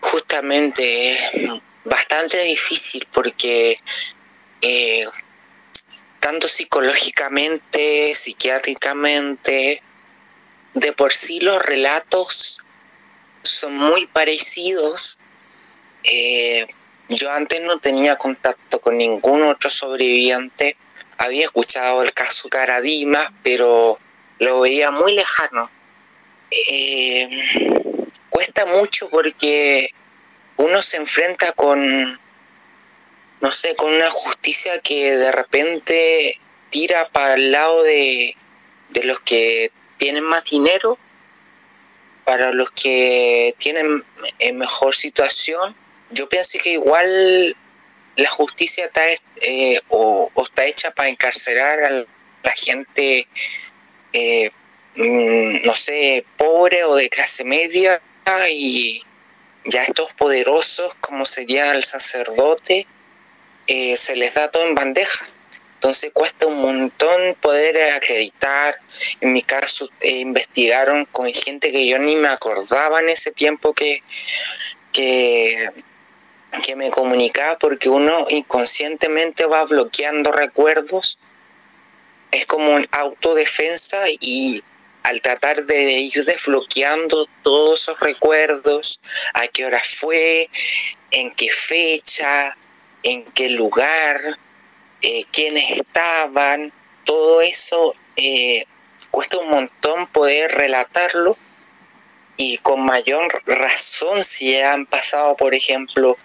Justamente 0.00 1.16
bastante 1.84 2.42
difícil 2.42 3.06
porque 3.12 3.76
eh, 4.60 5.04
tanto 6.20 6.48
psicológicamente, 6.48 8.14
psiquiátricamente, 8.14 9.82
de 10.76 10.92
por 10.92 11.12
sí 11.12 11.40
los 11.40 11.60
relatos 11.62 12.62
son 13.42 13.76
muy 13.76 14.06
parecidos. 14.06 15.18
Eh, 16.04 16.66
yo 17.08 17.30
antes 17.30 17.60
no 17.62 17.78
tenía 17.78 18.16
contacto 18.16 18.80
con 18.80 18.96
ningún 18.96 19.42
otro 19.42 19.70
sobreviviente. 19.70 20.76
Había 21.18 21.44
escuchado 21.44 22.02
el 22.02 22.12
caso 22.12 22.48
Caradima, 22.48 23.26
pero 23.42 23.98
lo 24.38 24.60
veía 24.60 24.90
muy 24.90 25.14
lejano. 25.14 25.70
Eh, 26.50 27.28
cuesta 28.30 28.66
mucho 28.66 29.08
porque 29.08 29.90
uno 30.56 30.82
se 30.82 30.98
enfrenta 30.98 31.52
con 31.52 32.20
no 33.40 33.50
sé, 33.50 33.74
con 33.76 33.92
una 33.92 34.10
justicia 34.10 34.78
que 34.80 35.16
de 35.16 35.32
repente 35.32 36.38
tira 36.70 37.08
para 37.10 37.34
el 37.34 37.52
lado 37.52 37.82
de, 37.82 38.34
los 39.04 39.20
que 39.20 39.70
tienen 39.96 40.24
más 40.24 40.44
dinero, 40.44 40.98
para 42.26 42.52
los 42.52 42.70
que 42.72 43.54
tienen 43.56 44.04
mejor 44.54 44.96
situación. 44.96 45.76
Yo 46.10 46.28
pienso 46.28 46.58
que 46.58 46.72
igual 46.72 47.56
la 48.16 48.30
justicia 48.30 48.86
está 48.86 49.02
eh, 49.42 49.80
o, 49.88 50.30
está 50.42 50.64
hecha 50.64 50.90
para 50.90 51.08
encarcelar 51.08 51.80
a 51.84 51.90
la 51.90 52.52
gente, 52.56 53.28
eh, 54.12 54.50
mm, 54.96 55.66
no 55.66 55.74
sé, 55.76 56.24
pobre 56.36 56.82
o 56.84 56.96
de 56.96 57.08
clase 57.08 57.44
media 57.44 58.02
y 58.50 59.04
ya 59.64 59.82
estos 59.84 60.14
poderosos 60.14 60.94
como 61.00 61.24
sería 61.24 61.70
el 61.70 61.84
sacerdote 61.84 62.86
eh, 63.68 63.96
se 63.96 64.16
les 64.16 64.34
da 64.34 64.50
todo 64.50 64.66
en 64.66 64.74
bandeja. 64.74 65.26
Entonces 65.86 66.10
cuesta 66.12 66.48
un 66.48 66.60
montón 66.60 67.36
poder 67.40 67.92
acreditar. 67.92 68.76
En 69.20 69.32
mi 69.32 69.40
caso, 69.40 69.88
eh, 70.00 70.18
investigaron 70.18 71.04
con 71.04 71.32
gente 71.32 71.70
que 71.70 71.86
yo 71.86 71.96
ni 72.00 72.16
me 72.16 72.26
acordaba 72.26 72.98
en 72.98 73.08
ese 73.08 73.30
tiempo 73.30 73.72
que, 73.72 74.02
que, 74.90 75.70
que 76.64 76.74
me 76.74 76.90
comunicaba, 76.90 77.56
porque 77.60 77.88
uno 77.88 78.26
inconscientemente 78.30 79.46
va 79.46 79.64
bloqueando 79.64 80.32
recuerdos. 80.32 81.20
Es 82.32 82.46
como 82.46 82.74
un 82.74 82.84
autodefensa 82.90 84.10
y 84.18 84.64
al 85.04 85.22
tratar 85.22 85.66
de 85.66 86.00
ir 86.00 86.24
desbloqueando 86.24 87.28
todos 87.44 87.82
esos 87.82 88.00
recuerdos, 88.00 88.98
a 89.34 89.46
qué 89.46 89.64
hora 89.66 89.80
fue, 89.84 90.50
en 91.12 91.30
qué 91.30 91.48
fecha, 91.48 92.56
en 93.04 93.24
qué 93.24 93.50
lugar, 93.50 94.36
eh, 95.02 95.24
quiénes 95.32 95.70
estaban, 95.70 96.72
todo 97.04 97.40
eso 97.40 97.94
eh, 98.16 98.64
cuesta 99.10 99.38
un 99.38 99.50
montón 99.50 100.06
poder 100.06 100.50
relatarlo 100.52 101.32
y 102.36 102.58
con 102.58 102.84
mayor 102.84 103.42
razón 103.46 104.22
si 104.22 104.56
han 104.56 104.86
pasado, 104.86 105.36
por 105.36 105.54
ejemplo, 105.54 106.16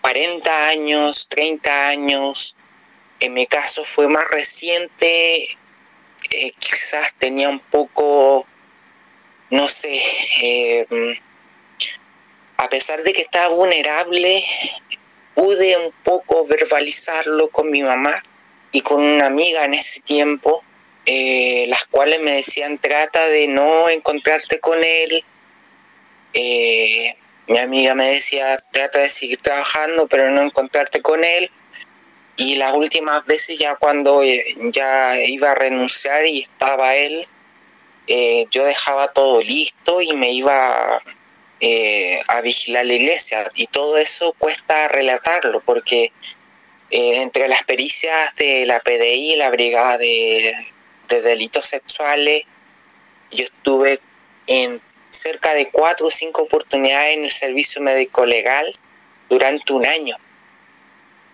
40 0.00 0.68
años, 0.68 1.28
30 1.28 1.86
años. 1.88 2.56
En 3.20 3.34
mi 3.34 3.46
caso 3.46 3.84
fue 3.84 4.08
más 4.08 4.26
reciente, 4.28 5.44
eh, 5.44 6.52
quizás 6.58 7.12
tenía 7.18 7.48
un 7.48 7.60
poco, 7.60 8.46
no 9.50 9.68
sé, 9.68 10.02
eh, 10.42 10.86
a 12.56 12.68
pesar 12.68 13.02
de 13.02 13.12
que 13.12 13.22
estaba 13.22 13.54
vulnerable, 13.54 14.42
pude 15.34 15.76
un 15.78 15.92
poco 16.02 16.46
verbalizarlo 16.46 17.48
con 17.48 17.70
mi 17.70 17.82
mamá 17.82 18.14
y 18.72 18.80
con 18.80 19.02
una 19.02 19.26
amiga 19.26 19.64
en 19.64 19.74
ese 19.74 20.00
tiempo, 20.00 20.64
eh, 21.06 21.66
las 21.68 21.84
cuales 21.84 22.20
me 22.20 22.32
decían 22.32 22.78
trata 22.78 23.28
de 23.28 23.48
no 23.48 23.88
encontrarte 23.88 24.60
con 24.60 24.78
él. 24.82 25.24
Eh, 26.32 27.16
mi 27.48 27.58
amiga 27.58 27.94
me 27.94 28.08
decía 28.08 28.56
trata 28.70 29.00
de 29.00 29.10
seguir 29.10 29.38
trabajando 29.42 30.06
pero 30.08 30.30
no 30.30 30.42
encontrarte 30.42 31.02
con 31.02 31.22
él. 31.24 31.50
Y 32.36 32.56
las 32.56 32.72
últimas 32.72 33.26
veces 33.26 33.58
ya 33.58 33.76
cuando 33.76 34.22
eh, 34.22 34.56
ya 34.72 35.20
iba 35.20 35.52
a 35.52 35.54
renunciar 35.54 36.24
y 36.26 36.42
estaba 36.42 36.96
él, 36.96 37.24
yo 38.50 38.64
dejaba 38.64 39.08
todo 39.08 39.40
listo 39.40 40.02
y 40.02 40.12
me 40.16 40.32
iba 40.32 41.00
a 42.28 42.40
vigilar 42.40 42.86
la 42.86 42.94
iglesia. 42.94 43.48
Y 43.54 43.66
todo 43.66 43.98
eso 43.98 44.34
cuesta 44.38 44.88
relatarlo 44.88 45.60
porque 45.60 46.12
entre 46.90 47.48
las 47.48 47.62
pericias 47.64 48.34
de 48.36 48.66
la 48.66 48.80
PDI, 48.80 49.36
la 49.36 49.50
Brigada 49.50 49.96
de 49.98 50.52
de 51.12 51.22
delitos 51.22 51.66
sexuales. 51.66 52.42
Yo 53.30 53.44
estuve 53.44 54.00
en 54.46 54.80
cerca 55.10 55.54
de 55.54 55.66
cuatro 55.70 56.06
o 56.06 56.10
cinco 56.10 56.42
oportunidades 56.42 57.16
en 57.16 57.24
el 57.24 57.30
servicio 57.30 57.82
médico 57.82 58.26
legal 58.26 58.70
durante 59.28 59.72
un 59.72 59.86
año. 59.86 60.16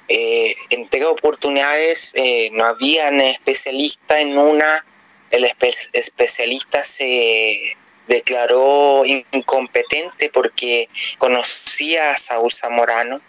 Eh, 0.08 0.54
en 0.70 0.88
tres 0.88 1.04
oportunidades 1.04 2.14
eh, 2.16 2.50
no 2.52 2.64
habían 2.64 3.20
especialista 3.20 4.20
en 4.20 4.38
una, 4.38 4.84
el 5.30 5.44
especialista 5.44 6.82
se 6.82 7.76
declaró 8.08 9.04
incompetente 9.04 10.30
porque 10.30 10.88
conocía 11.18 12.10
a 12.10 12.16
Saúl 12.16 12.50
Zamorano. 12.50 13.20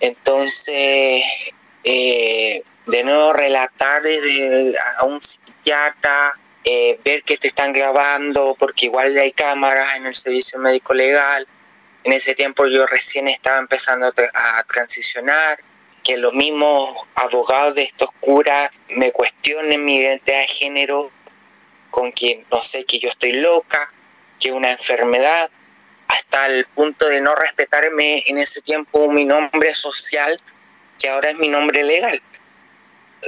Entonces, 0.00 1.22
eh, 1.84 2.62
de 2.86 3.04
nuevo 3.04 3.32
relatar 3.32 4.02
a 4.98 5.04
un 5.04 5.20
psiquiatra, 5.22 6.38
eh, 6.64 6.98
ver 7.04 7.22
que 7.22 7.36
te 7.36 7.48
están 7.48 7.72
grabando, 7.72 8.56
porque 8.58 8.86
igual 8.86 9.16
hay 9.18 9.32
cámaras 9.32 9.96
en 9.96 10.06
el 10.06 10.14
servicio 10.14 10.58
médico 10.58 10.94
legal. 10.94 11.46
En 12.04 12.12
ese 12.12 12.34
tiempo 12.34 12.66
yo 12.66 12.86
recién 12.86 13.28
estaba 13.28 13.58
empezando 13.58 14.06
a, 14.06 14.64
transicionar, 14.64 15.58
que 16.02 16.16
los 16.18 16.34
mismos 16.34 17.06
abogados 17.14 17.76
de 17.76 17.82
estos 17.84 18.10
curas 18.20 18.68
me 18.96 19.12
cuestionen 19.12 19.84
mi 19.84 19.96
identidad 19.96 20.40
de 20.40 20.46
género, 20.46 21.10
con 21.94 22.10
quien 22.10 22.44
no 22.50 22.60
sé 22.60 22.84
que 22.84 22.98
yo 22.98 23.08
estoy 23.08 23.30
loca, 23.30 23.92
que 24.40 24.50
una 24.50 24.72
enfermedad, 24.72 25.48
hasta 26.08 26.46
el 26.46 26.64
punto 26.66 27.06
de 27.06 27.20
no 27.20 27.36
respetarme 27.36 28.24
en 28.26 28.38
ese 28.38 28.62
tiempo 28.62 29.08
mi 29.12 29.24
nombre 29.24 29.72
social, 29.76 30.36
que 30.98 31.08
ahora 31.08 31.30
es 31.30 31.38
mi 31.38 31.46
nombre 31.46 31.84
legal 31.84 32.20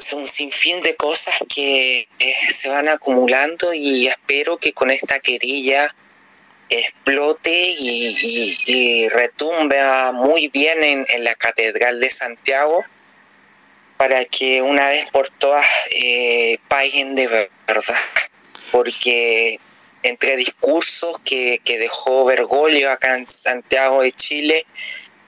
son 0.00 0.26
sinfín 0.26 0.82
de 0.82 0.96
cosas 0.96 1.36
que 1.48 2.08
eh, 2.18 2.34
se 2.50 2.68
van 2.68 2.88
acumulando 2.88 3.72
y 3.72 4.08
espero 4.08 4.58
que 4.58 4.72
con 4.72 4.90
esta 4.90 5.20
querella 5.20 5.86
explote 6.68 7.74
y, 7.78 9.08
retumbe 9.08 9.78
muy 10.12 10.48
bien 10.48 10.82
en, 10.82 11.24
la 11.24 11.34
Catedral 11.36 12.00
de 12.00 12.10
Santiago 12.10 12.82
para 13.96 14.24
que 14.24 14.60
una 14.60 14.88
vez 14.88 15.10
por 15.10 15.28
todas 15.28 15.64
eh, 15.90 16.58
paguen 16.68 17.14
de 17.14 17.28
verdad. 17.66 17.94
Porque 18.72 19.58
entre 20.02 20.36
discursos 20.36 21.18
que, 21.24 21.60
que 21.64 21.78
dejó 21.78 22.24
Bergoglio 22.24 22.90
acá 22.90 23.14
en 23.14 23.26
Santiago 23.26 24.02
de 24.02 24.12
Chile, 24.12 24.66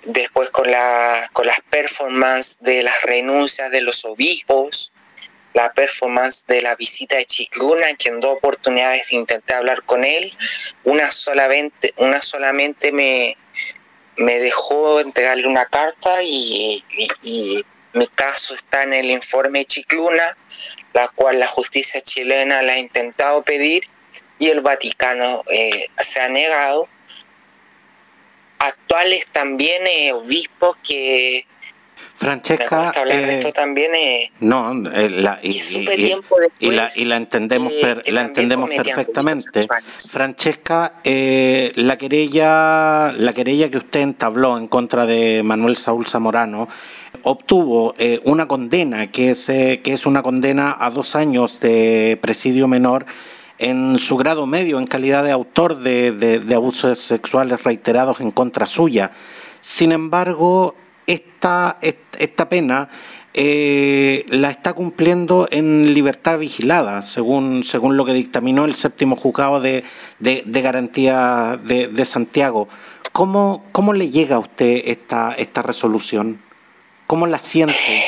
después 0.05 0.51
con, 0.51 0.71
la, 0.71 1.29
con 1.33 1.47
las 1.47 1.61
performances 1.69 2.59
de 2.61 2.83
las 2.83 3.03
renuncias 3.03 3.71
de 3.71 3.81
los 3.81 4.05
obispos, 4.05 4.93
la 5.55 5.73
performance 5.73 6.47
de 6.47 6.63
la 6.63 6.77
visita 6.77 7.17
de 7.17 7.25
Chicluna, 7.25 7.87
en 7.91 8.21
dos 8.21 8.37
oportunidades 8.37 9.13
intenté 9.13 9.55
hablar 9.55 9.83
con 9.83 10.05
él, 10.05 10.31
una 10.85 11.11
solamente, 11.11 11.93
una 11.97 12.23
solamente 12.23 12.93
me, 12.93 13.37
me 14.19 14.39
dejó 14.39 15.01
entregarle 15.01 15.47
una 15.47 15.67
carta 15.67 16.23
y, 16.23 16.85
mi 17.93 18.07
caso 18.07 18.55
está 18.55 18.83
en 18.83 18.93
el 18.95 19.11
informe 19.11 19.65
Chicluna, 19.65 20.37
la 20.93 21.09
cual 21.09 21.41
la 21.41 21.47
justicia 21.47 22.01
chilena 22.01 22.63
la 22.63 22.75
ha 22.75 22.79
intentado 22.79 23.43
pedir 23.43 23.85
y 24.39 24.49
el 24.49 24.61
Vaticano 24.61 25.43
eh, 25.51 25.87
se 25.99 26.21
ha 26.21 26.29
negado. 26.29 26.89
Actuales 28.59 29.27
también 29.27 29.87
eh, 29.87 30.13
obispos 30.13 30.77
que 30.83 31.47
Francesca 32.17 32.91
hablar 32.91 33.27
de 33.27 33.37
esto 33.37 33.53
también 33.53 33.95
eh, 33.95 34.33
no 34.41 34.73
eh, 34.91 35.09
la, 35.09 35.39
y, 35.41 35.51
y, 36.59 36.71
la, 36.73 36.89
y 36.97 37.05
la 37.05 37.15
entendemos 37.15 37.73
la 38.09 38.23
entendemos 38.23 38.71
perfectamente. 38.71 39.61
Francesca 39.97 40.95
la 41.05 41.97
querella 41.97 43.13
la 43.13 43.33
querella 43.33 43.71
que 43.71 43.79
usted 43.79 44.01
entabló 44.01 44.59
en 44.59 44.67
contra 44.67 45.07
de 45.07 45.43
Manuel 45.45 45.77
Saúl 45.77 46.09
Zamorano 46.09 46.69
obtuvo 47.29 47.95
una 48.25 48.49
condena 48.49 49.11
que 49.11 49.31
es 49.31 49.47
que 49.47 49.83
es 49.85 50.07
una 50.07 50.23
condena 50.23 50.77
a 50.79 50.91
dos 50.91 51.15
años 51.15 51.61
de 51.61 52.19
presidio 52.21 52.67
menor 52.67 53.07
en 53.59 53.99
su 53.99 54.17
grado 54.17 54.47
medio 54.47 54.79
en 54.79 54.87
calidad 54.87 55.25
de 55.25 55.33
autor 55.33 55.81
de, 55.81 56.55
abusos 56.55 56.99
sexuales 57.01 57.63
reiterados 57.65 58.21
en 58.21 58.31
contra 58.31 58.67
suya. 58.67 59.11
Sin 59.61 59.93
embargo, 59.93 60.75
esta, 61.07 61.79
esta 61.81 62.49
pena 62.49 62.89
eh, 63.35 64.25
la 64.29 64.51
está 64.51 64.73
cumpliendo 64.73 65.49
en 65.51 65.93
libertad 65.93 66.39
vigilada, 66.39 67.03
según, 67.03 67.65
según 67.65 67.97
lo 67.97 68.05
que 68.05 68.13
dictaminó 68.13 68.65
el 68.65 68.75
séptimo 68.75 69.17
juzgado 69.17 69.61
de, 69.61 69.85
garantía 70.47 71.61
de, 71.63 72.05
Santiago. 72.05 72.69
¿Cómo, 73.13 73.65
¿Cómo 73.73 73.93
le 73.93 74.11
llega 74.11 74.37
a 74.37 74.41
usted 74.41 74.83
esta, 74.85 75.33
esta 75.33 75.63
resolución? 75.63 76.41
¿Cómo 77.09 77.27
la 77.27 77.39
siente? 77.39 78.05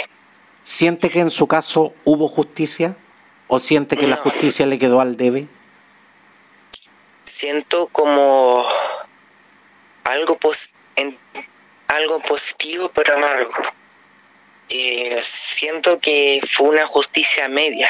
¿Siente 0.62 1.08
que 1.08 1.20
en 1.20 1.30
su 1.30 1.46
caso 1.46 1.94
hubo 2.04 2.28
justicia? 2.28 2.98
¿O 3.48 3.58
siente 3.58 3.96
que 3.96 4.06
la 4.06 4.16
justicia 4.16 4.66
le 4.66 4.78
quedó 4.78 5.00
al 5.00 5.16
debe? 5.16 5.48
Siento 7.24 7.86
como 7.86 8.62
algo, 10.04 10.38
algo 11.88 12.20
positivo 12.20 12.90
pero 12.94 13.14
amargo. 13.14 13.54
Eh, 14.68 15.18
siento 15.22 15.98
que 15.98 16.42
fue 16.46 16.68
una 16.68 16.86
justicia 16.86 17.48
media, 17.48 17.88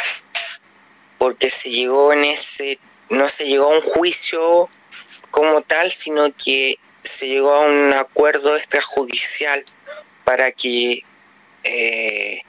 porque 1.19 1.51
se 1.51 1.71
llegó 1.71 2.13
en 2.13 2.23
ese, 2.23 2.79
no 3.09 3.29
se 3.29 3.47
llegó 3.47 3.65
a 3.65 3.75
un 3.75 3.83
juicio 3.83 4.69
como 5.33 5.61
tal, 5.63 5.91
sino 5.91 6.27
que 6.33 6.77
se 7.03 7.27
llegó 7.27 7.53
a 7.53 7.67
un 7.67 7.95
acuerdo 7.95 8.57
extrajudicial 8.57 9.65
para 10.31 10.53
que 10.53 11.03
eh, 11.65 12.43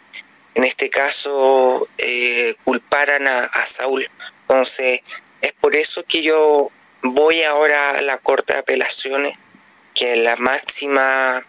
en 0.53 0.63
este 0.63 0.91
caso 0.91 1.87
eh, 1.97 2.53
culparan 2.63 3.27
a, 3.27 3.65
Saúl. 3.65 4.07
Entonces, 4.41 5.01
es 5.41 5.53
por 5.53 5.75
eso 5.75 6.03
que 6.03 6.21
yo 6.21 6.69
voy 7.01 7.41
ahora 7.41 7.97
a 7.97 8.01
la 8.03 8.19
Corte 8.19 8.53
de 8.53 8.59
Apelaciones, 8.59 9.33
que 9.95 10.13
es 10.13 10.23
la 10.23 10.35
máxima, 10.35 11.43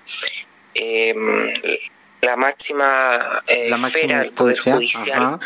em, 0.73 1.53
la 2.23 2.37
máxima, 2.37 3.43
eh, 3.47 3.69
esfera 3.71 4.21
del 4.21 4.33
Poder 4.33 4.59
Judicial, 4.59 5.39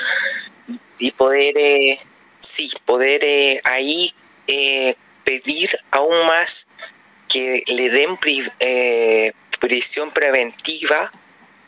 y 1.01 1.11
poder, 1.11 1.55
eh, 1.59 1.99
sí, 2.39 2.71
poder 2.85 3.25
eh, 3.25 3.61
ahí 3.65 4.15
pedir 5.25 5.71
aún 5.91 6.29
más 6.29 6.69
que 7.27 7.65
le 7.67 7.91
den 7.91 8.17
prisión 9.59 10.11
preventiva, 10.11 11.13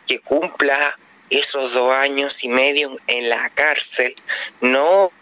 que 0.07 0.21
cumpla 0.21 0.99
esos 1.31 1.75
dos 1.75 1.93
años 1.93 2.45
y 2.45 2.49
medio 2.49 2.97
en 3.07 3.29
la 3.29 3.51
cárcel, 3.51 4.15
no 4.61 5.13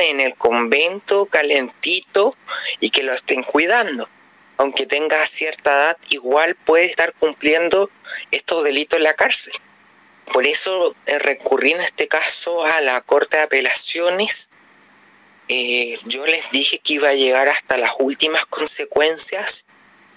en 0.00 0.20
el 0.20 0.34
convento 0.36 1.26
calentito 1.26 2.34
y 2.80 2.90
que 2.90 3.02
lo 3.02 3.12
estén 3.12 3.42
cuidando. 3.42 4.08
Aunque 4.56 4.86
tenga 4.86 5.26
cierta 5.26 5.70
edad, 5.70 5.98
igual 6.10 6.54
puede 6.54 6.86
estar 6.86 7.12
cumpliendo 7.14 7.90
estos 8.30 8.64
delitos 8.64 8.98
en 8.98 9.04
la 9.04 9.14
cárcel. 9.14 9.54
Por 10.32 10.46
eso 10.46 10.94
eh, 11.06 11.18
recurrí 11.18 11.72
en 11.72 11.80
este 11.80 12.08
caso 12.08 12.64
a 12.64 12.80
la 12.80 13.00
Corte 13.00 13.38
de 13.38 13.42
Apelaciones. 13.44 14.50
Eh, 15.48 15.98
yo 16.04 16.24
les 16.26 16.50
dije 16.52 16.78
que 16.78 16.94
iba 16.94 17.08
a 17.08 17.14
llegar 17.14 17.48
hasta 17.48 17.76
las 17.76 17.92
últimas 17.98 18.46
consecuencias 18.46 19.66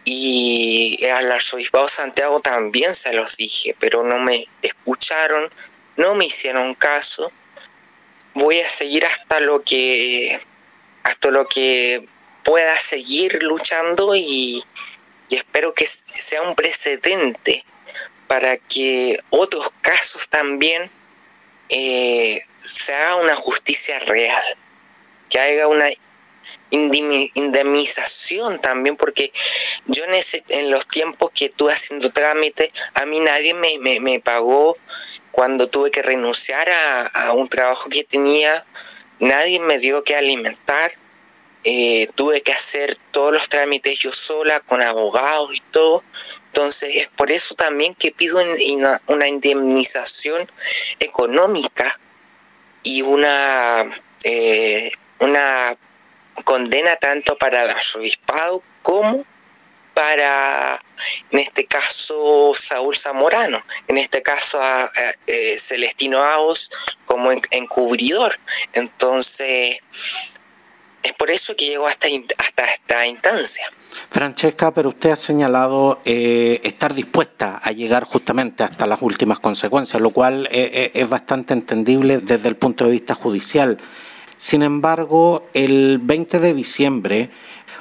y 0.06 1.04
al 1.08 1.32
arzobispado 1.32 1.88
Santiago 1.88 2.40
también 2.40 2.94
se 2.94 3.12
los 3.14 3.38
dije, 3.38 3.76
pero 3.80 4.04
no 4.04 4.20
me 4.20 4.46
escucharon, 4.62 5.50
no 5.98 6.14
me 6.16 6.26
hicieron 6.26 6.76
caso. 6.76 7.32
Voy 8.36 8.60
a 8.62 8.70
seguir 8.70 9.06
hasta 9.06 9.40
lo 9.40 9.64
que 9.64 10.40
hasta 11.04 11.30
lo 11.32 11.48
que 11.48 12.06
pueda 12.44 12.80
seguir 12.80 13.44
luchando 13.44 14.16
y, 14.16 14.64
espero 15.30 15.74
que 15.74 15.86
sea 15.88 16.44
un 16.44 16.54
precedente 16.54 17.66
para 18.28 18.58
que 18.58 19.18
otros 19.32 19.70
casos 19.82 20.30
también 20.30 20.90
eh, 21.70 22.40
se 22.58 22.94
haga 22.94 23.16
una 23.18 23.36
justicia 23.36 24.00
real, 24.00 24.44
que 25.30 25.40
haya 25.40 25.68
una 25.68 25.90
indemnización 26.72 28.60
también, 28.60 28.98
porque 28.98 29.32
yo 29.86 30.04
en, 30.04 30.14
ese, 30.16 30.44
en 30.50 30.72
los 30.72 30.88
tiempos 30.88 31.32
que 31.34 31.46
estuve 31.46 31.72
haciendo 31.74 32.10
trámite, 32.10 32.68
a 32.94 33.06
mí 33.06 33.20
nadie 33.20 33.54
me, 33.54 34.00
me, 34.00 34.20
pagó 34.20 34.74
cuando 35.32 35.68
tuve 35.68 35.92
que 35.92 36.02
renunciar 36.02 36.70
a, 36.70 37.34
un 37.34 37.48
trabajo 37.48 37.90
que 37.90 38.04
tenía, 38.04 38.62
nadie 39.20 39.60
me 39.60 39.80
dio 39.80 40.04
que 40.04 40.16
alimentar, 40.16 40.92
eh, 41.64 42.08
tuve 42.16 42.42
que 42.42 42.52
hacer 42.52 42.96
todos 43.12 43.34
los 43.34 43.50
trámites 43.50 43.98
yo 44.00 44.12
sola, 44.12 44.60
con 44.60 44.82
abogados 44.82 45.56
y 45.56 45.62
todo. 45.72 46.04
Entonces 46.48 46.90
es 46.96 47.12
por 47.14 47.32
eso 47.32 47.56
también 47.56 47.96
que 47.96 48.12
pido 48.12 48.40
una, 48.40 49.02
una 49.08 49.28
indemnización 49.28 50.48
económica 51.00 51.94
y 52.86 53.02
una, 53.02 53.90
eh, 54.24 54.92
una 55.20 55.76
condena 56.44 56.96
tanto 56.98 57.38
para 57.38 57.64
el 57.64 57.70
arzobispado 57.70 58.62
como 58.82 59.24
para, 59.96 60.78
en 61.32 61.40
este 61.40 61.66
caso, 61.66 62.52
Saúl 62.54 62.96
Zamorano, 62.96 63.58
en 63.88 63.98
este 63.98 64.22
caso 64.22 64.62
a, 64.62 64.92
eh, 65.26 65.56
Celestino 65.58 66.20
Aos 66.20 66.70
como 67.06 67.32
encubridor. 67.32 68.38
Entonces, 68.74 69.78
es 71.02 71.14
por 71.14 71.32
eso 71.32 71.56
que 71.56 71.66
llegó 71.68 71.88
hasta, 71.88 72.08
hasta 72.38 72.66
esta 72.66 73.08
instancia. 73.08 73.66
Francesca, 74.12 74.74
pero 74.74 74.90
usted 74.90 75.12
ha 75.12 75.16
señalado 75.16 76.02
eh, 76.04 76.60
estar 76.64 76.94
dispuesta 76.94 77.62
a 77.64 77.72
llegar 77.72 78.04
justamente 78.04 78.64
hasta 78.64 78.86
las 78.86 79.02
últimas 79.02 79.40
consecuencias, 79.40 80.02
lo 80.02 80.12
cual 80.12 80.50
eh, 80.52 80.92
es 80.94 81.08
bastante 81.08 81.54
entendible 81.54 82.18
desde 82.18 82.50
el 82.50 82.58
punto 82.58 82.84
de 82.86 82.92
vista 82.92 83.16
judicial. 83.16 83.80
Sin 84.38 84.64
embargo, 84.64 85.48
el 85.54 86.00
20 86.02 86.40
de 86.40 86.54
diciembre, 86.54 87.30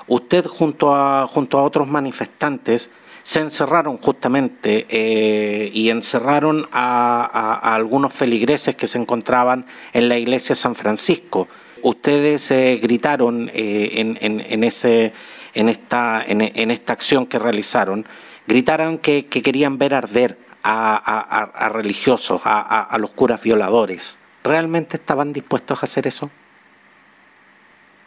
usted 0.07 0.47
junto 0.47 0.95
a, 0.95 1.27
junto 1.27 1.59
a 1.59 1.62
otros 1.62 1.88
manifestantes 1.88 2.90
se 3.23 3.40
encerraron 3.40 3.97
justamente 3.97 4.87
eh, 4.90 5.71
y 5.73 5.88
encerraron 5.88 6.69
a, 6.73 7.75
algunos 7.75 8.12
feligreses 8.12 8.77
que 8.77 8.87
se 8.87 8.99
encontraban 8.99 9.64
en 9.95 10.11
la 10.11 10.19
iglesia 10.19 10.55
de 10.55 10.61
San 10.61 10.75
Francisco. 10.75 11.49
Ustedes 11.83 12.51
eh, 12.51 12.79
gritaron 12.83 13.51
eh, 13.55 13.93
en, 13.95 14.64
ese, 14.64 15.14
en, 15.55 15.71
esta, 15.71 16.23
en, 16.27 16.71
esta 16.71 16.93
acción 16.93 17.25
que 17.25 17.38
realizaron, 17.38 18.07
gritaron 18.47 18.99
que, 18.99 19.27
querían 19.27 19.79
ver 19.79 19.95
arder 19.95 20.38
a, 20.62 21.71
religiosos, 21.73 22.43
a 22.45 22.95
los 22.99 23.11
curas 23.11 23.43
violadores. 23.43 24.19
¿Realmente 24.43 24.99
estaban 24.99 25.33
dispuestos 25.33 25.83
a 25.83 25.87
hacer 25.87 26.07
eso? 26.07 26.31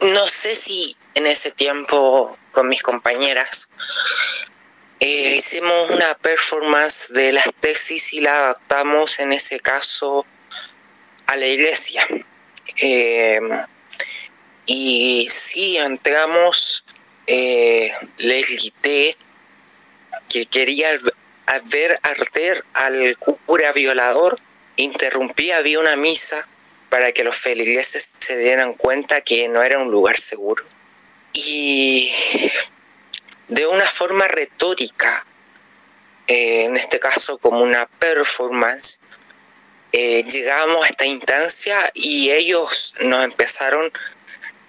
No 0.00 0.28
sé 0.28 0.54
si 0.54 0.96
en 1.14 1.26
ese 1.26 1.50
tiempo 1.50 2.36
con 2.52 2.68
mis 2.68 2.82
compañeras 2.82 3.70
eh, 5.00 5.34
hicimos 5.36 5.90
una 5.90 6.16
performance 6.18 7.12
de 7.12 7.32
las 7.32 7.52
tesis 7.60 8.12
y 8.14 8.20
la 8.20 8.36
adaptamos 8.36 9.20
en 9.20 9.32
ese 9.32 9.60
caso 9.60 10.26
a 11.26 11.36
la 11.36 11.46
iglesia. 11.46 12.04
Eh, 12.82 13.40
y 14.66 15.26
sí, 15.30 15.76
entramos, 15.78 16.84
eh, 17.26 17.92
le 18.18 18.42
grité 18.42 19.16
que 20.28 20.46
quería 20.46 20.90
ver 20.90 22.00
arder 22.02 22.64
al 22.74 23.16
cura 23.18 23.72
violador, 23.72 24.36
interrumpí, 24.76 25.50
había 25.50 25.80
una 25.80 25.96
misa 25.96 26.42
para 26.90 27.12
que 27.12 27.24
los 27.24 27.36
feligreses 27.36 28.16
se 28.18 28.36
dieran 28.36 28.74
cuenta 28.74 29.20
que 29.20 29.48
no 29.48 29.62
era 29.62 29.78
un 29.78 29.90
lugar 29.90 30.18
seguro. 30.18 30.64
Y 31.32 32.10
de 33.48 33.66
una 33.66 33.86
forma 33.86 34.28
retórica, 34.28 35.26
eh, 36.26 36.64
en 36.64 36.76
este 36.76 36.98
caso 36.98 37.38
como 37.38 37.60
una 37.60 37.86
performance, 37.86 39.00
eh, 39.92 40.22
llegamos 40.24 40.84
a 40.84 40.88
esta 40.88 41.06
instancia 41.06 41.90
y 41.94 42.30
ellos 42.30 42.94
nos 43.00 43.24
empezaron 43.24 43.90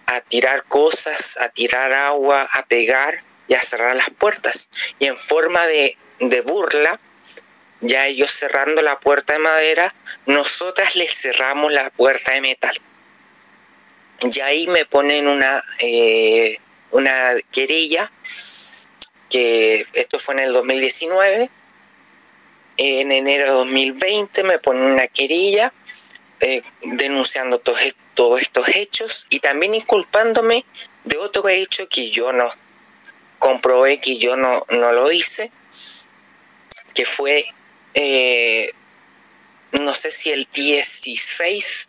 a 0.06 0.22
tirar 0.22 0.64
cosas, 0.66 1.38
a 1.40 1.50
tirar 1.50 1.92
agua, 1.94 2.48
a 2.52 2.66
pegar 2.66 3.24
y 3.48 3.54
a 3.54 3.62
cerrar 3.62 3.96
las 3.96 4.10
puertas. 4.12 4.70
Y 4.98 5.08
en 5.08 5.18
forma 5.18 5.68
de, 5.68 5.98
de 6.20 6.42
burla, 6.42 6.94
ya 7.82 8.08
ellos 8.08 8.32
cerrando 8.32 8.82
la 8.82 9.00
puerta 9.00 9.34
de 9.34 9.40
madera, 9.40 9.94
nosotras 10.26 10.96
les 10.96 11.12
cerramos 11.12 11.72
la 11.72 11.90
puerta 11.90 12.34
de 12.34 12.42
metal. 12.42 12.76
Y 14.22 14.40
ahí 14.42 14.68
me 14.68 14.86
ponen 14.86 15.28
una, 15.28 15.64
eh, 15.80 16.58
una 16.92 17.34
querella, 17.52 18.12
que 19.30 19.86
esto 19.94 20.20
fue 20.20 20.36
en 20.36 20.40
el 20.42 20.54
2019, 20.54 21.50
en 22.78 23.12
enero 23.12 23.46
de 23.46 23.52
2020 23.52 24.44
me 24.44 24.58
ponen 24.60 24.84
una 24.84 25.08
querella 25.08 25.74
eh, 26.40 26.62
denunciando 26.82 27.60
todos, 27.60 27.98
todos 28.14 28.42
estos 28.42 28.70
hechos 28.70 29.28
y 29.30 29.40
también 29.42 29.76
inculpándome 29.76 30.66
de 31.04 31.18
otro 31.18 31.50
hecho 31.50 31.90
que 31.90 32.10
yo 32.10 32.32
no 32.32 32.50
comprobé 33.40 34.00
que 34.00 34.18
yo 34.18 34.36
no, 34.36 34.66
no 34.70 34.92
lo 34.94 35.12
hice, 35.12 35.52
que 36.94 37.06
fue 37.06 37.46
eh, 37.94 38.72
no 39.72 39.94
sé 39.94 40.12
si 40.12 40.32
el 40.32 40.46
16 40.46 41.88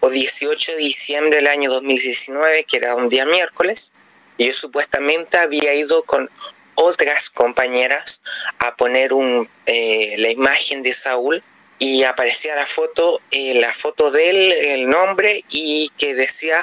o 0.00 0.10
18 0.10 0.72
de 0.72 0.78
diciembre 0.78 1.36
del 1.36 1.46
año 1.46 1.70
2019, 1.70 2.64
que 2.64 2.76
era 2.76 2.94
un 2.94 3.08
día 3.08 3.24
miércoles, 3.24 3.92
yo 4.38 4.52
supuestamente 4.52 5.38
había 5.38 5.74
ido 5.74 6.02
con 6.04 6.30
otras 6.74 7.30
compañeras 7.30 8.22
a 8.58 8.76
poner 8.76 9.12
un, 9.12 9.48
eh, 9.64 10.14
la 10.18 10.30
imagen 10.30 10.82
de 10.82 10.92
Saúl 10.92 11.40
y 11.78 12.04
aparecía 12.04 12.54
la 12.54 12.66
foto, 12.66 13.20
eh, 13.30 13.54
la 13.54 13.72
foto 13.72 14.10
de 14.10 14.30
él, 14.30 14.52
el 14.52 14.88
nombre 14.88 15.42
y 15.50 15.90
que 15.96 16.14
decía 16.14 16.60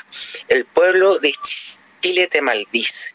el 0.48 0.66
pueblo 0.66 1.18
de 1.20 1.34
Chile 2.00 2.28
te 2.28 2.42
maldice. 2.42 3.14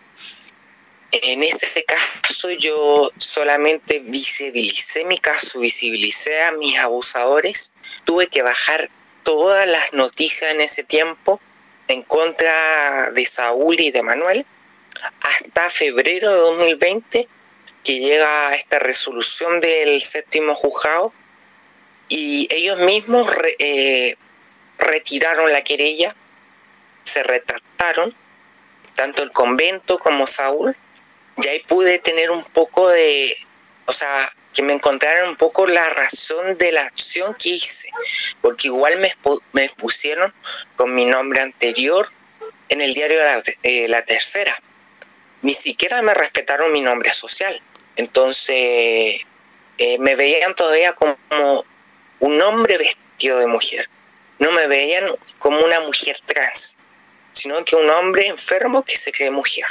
En 1.10 1.42
ese 1.42 1.84
caso 1.84 2.50
yo 2.50 3.10
solamente 3.16 4.00
visibilicé 4.00 5.04
mi 5.06 5.18
caso, 5.18 5.60
visibilicé 5.60 6.42
a 6.42 6.52
mis 6.52 6.78
abusadores, 6.78 7.72
tuve 8.04 8.26
que 8.26 8.42
bajar 8.42 8.90
todas 9.22 9.66
las 9.66 9.92
noticias 9.94 10.52
en 10.52 10.60
ese 10.60 10.84
tiempo 10.84 11.40
en 11.88 12.02
contra 12.02 13.10
de 13.12 13.24
Saúl 13.24 13.80
y 13.80 13.90
de 13.90 14.02
Manuel 14.02 14.46
hasta 15.20 15.70
febrero 15.70 16.30
de 16.30 16.36
2020 16.36 17.28
que 17.84 17.98
llega 18.00 18.54
esta 18.54 18.78
resolución 18.78 19.60
del 19.60 20.00
séptimo 20.02 20.54
juzgado 20.54 21.12
y 22.08 22.48
ellos 22.50 22.78
mismos 22.80 23.26
eh, 23.58 24.16
retiraron 24.78 25.52
la 25.52 25.62
querella, 25.62 26.14
se 27.04 27.22
retractaron, 27.22 28.14
tanto 28.94 29.22
el 29.22 29.30
convento 29.30 29.98
como 29.98 30.26
Saúl, 30.26 30.76
y 31.42 31.48
ahí 31.48 31.60
pude 31.60 31.98
tener 31.98 32.30
un 32.30 32.42
poco 32.44 32.88
de, 32.88 33.36
o 33.86 33.92
sea, 33.92 34.30
que 34.52 34.62
me 34.62 34.72
encontraran 34.72 35.28
un 35.28 35.36
poco 35.36 35.66
la 35.66 35.88
razón 35.90 36.58
de 36.58 36.72
la 36.72 36.82
acción 36.82 37.34
que 37.34 37.50
hice, 37.50 37.90
porque 38.40 38.68
igual 38.68 38.98
me, 38.98 39.10
me 39.52 39.64
expusieron 39.64 40.34
con 40.76 40.94
mi 40.94 41.06
nombre 41.06 41.40
anterior 41.40 42.08
en 42.68 42.80
el 42.80 42.92
diario 42.92 43.20
La, 43.20 43.42
eh, 43.62 43.88
la 43.88 44.02
Tercera. 44.02 44.54
Ni 45.42 45.54
siquiera 45.54 46.02
me 46.02 46.14
respetaron 46.14 46.72
mi 46.72 46.80
nombre 46.80 47.12
social. 47.12 47.62
Entonces, 47.94 49.20
eh, 49.78 49.98
me 50.00 50.16
veían 50.16 50.54
todavía 50.56 50.94
como 50.94 51.16
un 52.18 52.42
hombre 52.42 52.78
vestido 52.78 53.38
de 53.38 53.46
mujer. 53.46 53.88
No 54.40 54.50
me 54.52 54.66
veían 54.66 55.06
como 55.38 55.60
una 55.60 55.80
mujer 55.80 56.18
trans, 56.24 56.76
sino 57.32 57.64
que 57.64 57.76
un 57.76 57.88
hombre 57.90 58.26
enfermo 58.26 58.82
que 58.84 58.96
se 58.96 59.12
cree 59.12 59.30
mujer. 59.30 59.66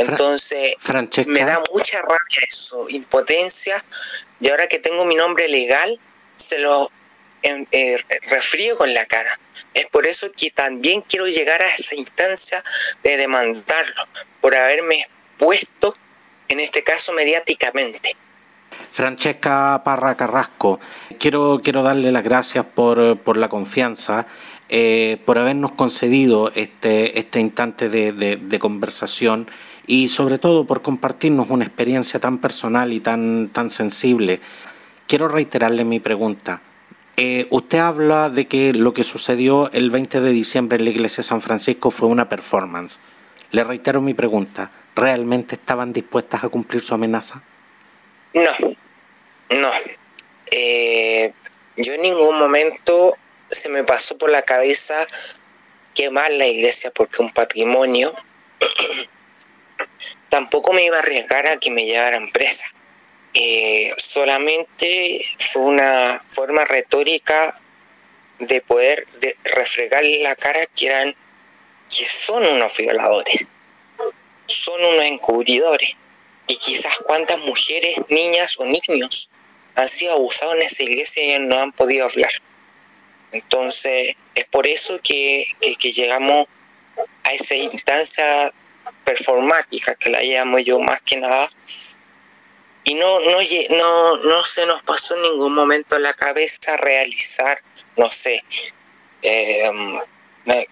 Entonces, 0.00 0.74
me 1.26 1.44
da 1.44 1.62
mucha 1.72 2.00
rabia 2.00 2.40
eso, 2.48 2.88
impotencia, 2.88 3.82
y 4.40 4.48
ahora 4.48 4.66
que 4.66 4.78
tengo 4.78 5.04
mi 5.04 5.14
nombre 5.14 5.46
legal, 5.48 6.00
se 6.36 6.58
lo 6.58 6.90
eh, 7.42 8.02
refrío 8.30 8.76
con 8.76 8.94
la 8.94 9.04
cara. 9.04 9.38
Es 9.74 9.90
por 9.90 10.06
eso 10.06 10.32
que 10.32 10.50
también 10.50 11.02
quiero 11.02 11.26
llegar 11.26 11.60
a 11.60 11.66
esa 11.66 11.94
instancia 11.96 12.62
de 13.02 13.18
demandarlo, 13.18 14.08
por 14.40 14.54
haberme 14.54 15.06
puesto 15.36 15.92
en 16.48 16.60
este 16.60 16.82
caso 16.82 17.12
mediáticamente. 17.12 18.16
Francesca 18.92 19.82
Parra 19.84 20.16
Carrasco, 20.16 20.80
quiero, 21.18 21.60
quiero 21.62 21.82
darle 21.82 22.10
las 22.10 22.24
gracias 22.24 22.64
por, 22.64 23.18
por 23.18 23.36
la 23.36 23.48
confianza, 23.48 24.26
eh, 24.72 25.18
por 25.24 25.36
habernos 25.36 25.72
concedido 25.72 26.52
este, 26.54 27.18
este 27.18 27.40
instante 27.40 27.88
de, 27.88 28.12
de, 28.12 28.58
conversación 28.60 29.48
y 29.84 30.06
sobre 30.06 30.38
todo 30.38 30.64
por 30.64 30.80
compartirnos 30.80 31.50
una 31.50 31.64
experiencia 31.64 32.20
tan 32.20 32.38
personal 32.38 32.92
y 32.92 33.00
tan, 33.00 33.48
tan 33.48 33.68
sensible. 33.68 34.40
Quiero 35.08 35.26
reiterarle 35.26 35.84
mi 35.84 35.98
pregunta. 35.98 36.62
Eh, 37.16 37.48
usted 37.50 37.78
habla 37.78 38.30
de 38.30 38.46
que 38.46 38.72
lo 38.72 38.94
que 38.94 39.02
sucedió 39.02 39.72
el 39.72 39.90
20 39.90 40.20
de 40.20 40.30
diciembre 40.30 40.78
en 40.78 40.84
la 40.84 40.90
iglesia 40.90 41.22
de 41.22 41.28
San 41.28 41.42
Francisco 41.42 41.90
fue 41.90 42.08
una 42.08 42.28
performance. 42.28 43.00
Le 43.50 43.64
reitero 43.64 44.00
mi 44.00 44.14
pregunta. 44.14 44.70
¿Realmente 44.94 45.56
estaban 45.56 45.92
dispuestas 45.92 46.44
a 46.44 46.48
cumplir 46.48 46.80
su 46.80 46.94
amenaza? 46.94 47.42
No, 48.34 48.68
no. 49.50 49.70
Eh, 50.48 51.32
yo 51.76 51.92
en 51.92 52.02
ningún 52.02 52.38
momento 52.38 53.16
se 53.50 53.68
me 53.68 53.84
pasó 53.84 54.16
por 54.16 54.30
la 54.30 54.42
cabeza 54.42 55.04
quemar 55.94 56.30
la 56.32 56.46
iglesia 56.46 56.90
porque 56.90 57.22
un 57.22 57.30
patrimonio. 57.30 58.14
Tampoco 60.28 60.72
me 60.72 60.84
iba 60.84 60.96
a 60.96 61.00
arriesgar 61.00 61.46
a 61.46 61.58
que 61.58 61.70
me 61.70 61.84
llevaran 61.84 62.28
presa. 62.28 62.68
Eh, 63.34 63.92
solamente 63.96 65.20
fue 65.52 65.62
una 65.62 66.22
forma 66.28 66.64
retórica 66.64 67.60
de 68.38 68.60
poder 68.62 69.06
de 69.20 69.36
refregarle 69.44 70.22
la 70.22 70.34
cara 70.34 70.66
que 70.66 70.86
eran 70.86 71.14
que 71.88 72.06
son 72.06 72.44
unos 72.46 72.76
violadores, 72.78 73.46
son 74.46 74.84
unos 74.84 75.04
encubridores 75.04 75.96
y 76.46 76.56
quizás 76.56 76.98
cuántas 77.04 77.40
mujeres, 77.42 77.96
niñas 78.08 78.58
o 78.58 78.64
niños 78.64 79.30
han 79.76 79.88
sido 79.88 80.14
abusados 80.14 80.56
en 80.56 80.62
esa 80.62 80.82
iglesia 80.82 81.36
y 81.36 81.38
no 81.40 81.56
han 81.58 81.72
podido 81.72 82.06
hablar. 82.06 82.30
Entonces, 83.32 84.14
es 84.34 84.48
por 84.48 84.66
eso 84.66 84.98
que, 85.02 85.46
llegamos 85.94 86.46
a 87.24 87.32
esa 87.32 87.54
instancia 87.54 88.52
performática, 89.04 89.94
que 89.94 90.10
la 90.10 90.22
llamo 90.22 90.58
yo 90.58 90.80
más 90.80 91.00
que 91.02 91.16
nada, 91.16 91.46
y 92.82 92.94
no, 92.94 93.20
no, 93.20 93.38
no, 93.70 94.16
no 94.16 94.44
se 94.44 94.66
nos 94.66 94.82
pasó 94.82 95.14
en 95.16 95.22
ningún 95.22 95.54
momento 95.54 95.96
en 95.96 96.02
la 96.02 96.14
cabeza 96.14 96.76
realizar, 96.76 97.58
no 97.96 98.06
sé, 98.06 98.42
eh, 99.22 99.70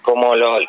como 0.03 0.35
los, 0.35 0.65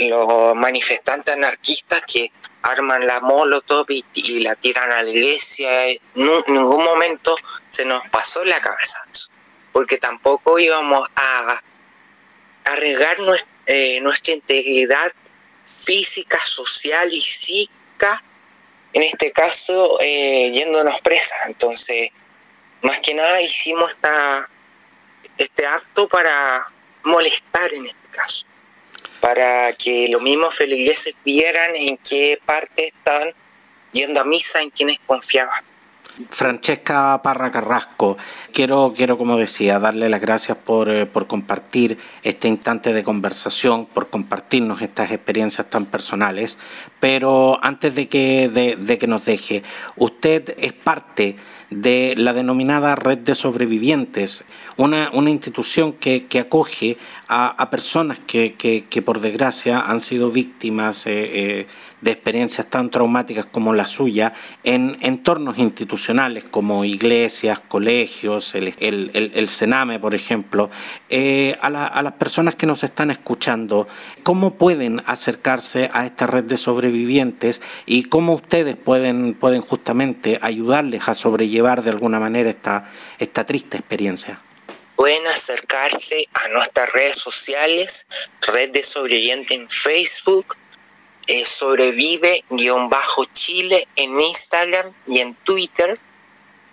los 0.00 0.54
manifestantes 0.54 1.34
anarquistas 1.34 2.02
que 2.02 2.30
arman 2.62 3.06
la 3.06 3.20
molotov 3.20 3.86
y, 3.90 4.04
y 4.14 4.40
la 4.40 4.54
tiran 4.54 4.92
a 4.92 5.02
la 5.02 5.10
iglesia. 5.10 5.88
En 5.88 5.98
ningún 6.14 6.84
momento 6.84 7.34
se 7.70 7.84
nos 7.86 8.06
pasó 8.10 8.44
la 8.44 8.60
cabeza 8.60 9.02
porque 9.76 9.98
tampoco 9.98 10.58
íbamos 10.58 11.06
a 11.16 11.62
arriesgar 12.64 13.18
eh, 13.66 14.00
nuestra 14.00 14.32
integridad 14.32 15.12
física, 15.66 16.40
social 16.40 17.12
y 17.12 17.20
psíquica, 17.20 18.24
en 18.94 19.02
este 19.02 19.32
caso 19.32 19.98
eh, 20.00 20.50
yéndonos 20.50 21.02
presas. 21.02 21.40
Entonces, 21.48 22.08
más 22.80 23.00
que 23.00 23.12
nada 23.12 23.42
hicimos 23.42 23.94
este 25.36 25.66
acto 25.66 26.08
para 26.08 26.66
molestar 27.04 27.74
en 27.74 27.88
este 27.88 28.08
caso 28.12 28.46
para 29.20 29.74
que 29.74 30.08
los 30.08 30.22
mismos 30.22 30.56
feligreses 30.56 31.14
vieran 31.22 31.76
en 31.76 31.98
qué 31.98 32.40
parte 32.46 32.86
están 32.86 33.28
yendo 33.92 34.22
a 34.22 34.24
misa, 34.24 34.62
en 34.62 34.70
quienes 34.70 35.00
confiaban. 35.06 35.75
Francesca 36.30 37.20
Parra 37.22 37.50
Carrasco, 37.50 38.16
quiero, 38.52 38.94
quiero 38.96 39.18
como 39.18 39.36
decía, 39.36 39.78
darle 39.78 40.08
las 40.08 40.20
gracias 40.20 40.56
por, 40.56 40.88
eh, 40.88 41.06
por, 41.06 41.26
compartir 41.26 41.98
este 42.22 42.48
instante 42.48 42.92
de 42.92 43.04
conversación, 43.04 43.86
por 43.86 44.08
compartirnos 44.08 44.80
estas 44.80 45.10
experiencias 45.10 45.68
tan 45.68 45.86
personales, 45.86 46.58
pero 47.00 47.58
antes 47.62 47.94
de 47.94 48.08
que, 48.08 48.48
de, 48.48 48.98
que 48.98 49.06
nos 49.06 49.24
deje, 49.24 49.62
usted 49.96 50.54
es 50.58 50.72
parte 50.72 51.36
de 51.70 52.14
la 52.16 52.32
denominada 52.32 52.94
Red 52.94 53.18
de 53.18 53.34
Sobrevivientes, 53.34 54.44
una, 54.76 55.10
una 55.12 55.30
institución 55.30 55.92
que, 55.92 56.26
que 56.26 56.38
acoge 56.38 56.96
a, 57.28 57.70
personas 57.70 58.18
que, 58.26 58.54
que, 58.54 59.02
por 59.02 59.20
desgracia 59.20 59.80
han 59.80 60.00
sido 60.00 60.30
víctimas 60.30 61.06
eh, 61.06 61.10
eh, 61.60 61.66
de 62.00 62.10
experiencias 62.10 62.68
tan 62.68 62.90
traumáticas 62.90 63.46
como 63.46 63.72
la 63.72 63.86
suya 63.86 64.34
en 64.64 64.98
entornos 65.00 65.58
institucionales 65.58 66.44
como 66.44 66.84
iglesias, 66.84 67.60
colegios, 67.68 68.54
el, 68.54 68.74
el, 68.78 69.32
el, 69.34 69.48
Sename, 69.48 69.98
por 69.98 70.14
ejemplo. 70.14 70.70
Eh, 71.08 71.56
a, 71.60 71.66
a 71.66 72.02
las 72.02 72.12
personas 72.14 72.54
que 72.54 72.66
nos 72.66 72.84
están 72.84 73.10
escuchando, 73.10 73.88
¿cómo 74.22 74.54
pueden 74.54 75.02
acercarse 75.06 75.90
a 75.92 76.06
esta 76.06 76.26
red 76.26 76.44
de 76.44 76.56
sobrevivientes 76.56 77.62
y 77.86 78.04
cómo 78.04 78.34
ustedes 78.34 78.76
pueden, 78.76 79.34
pueden 79.34 79.62
justamente 79.62 80.38
ayudarles 80.42 81.08
a 81.08 81.14
sobrellevar 81.14 81.82
de 81.82 81.90
alguna 81.90 82.20
manera 82.20 82.50
esta, 82.50 82.90
esta 83.18 83.44
triste 83.46 83.78
experiencia? 83.78 84.40
pueden 84.96 85.26
acercarse 85.26 86.26
a 86.32 86.48
nuestras 86.48 86.90
redes 86.92 87.16
sociales, 87.16 88.06
Red 88.40 88.70
de 88.70 88.82
Sobreviviente 88.82 89.54
en 89.54 89.68
Facebook, 89.68 90.56
eh, 91.26 91.44
Sobrevive-Chile 91.44 93.88
en 93.96 94.20
Instagram 94.20 94.92
y 95.06 95.20
en 95.20 95.34
Twitter. 95.34 95.94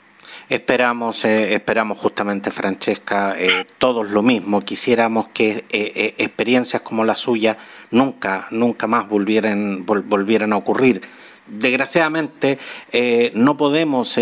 Esperamos, 0.48 1.24
eh, 1.24 1.54
esperamos 1.54 1.98
justamente, 1.98 2.50
Francesca, 2.50 3.34
eh, 3.36 3.66
todos 3.78 4.10
lo 4.10 4.22
mismo. 4.22 4.60
Quisiéramos 4.60 5.28
que 5.28 5.64
eh, 5.70 6.14
experiencias 6.18 6.82
como 6.82 7.04
la 7.04 7.16
suya 7.16 7.58
nunca, 7.90 8.46
nunca 8.50 8.86
más 8.86 9.08
volvieran, 9.08 9.84
volvieran 9.86 10.52
a 10.52 10.56
ocurrir. 10.56 11.02
Desgraciadamente, 11.48 12.58
no 13.34 13.56
podemos 13.56 14.18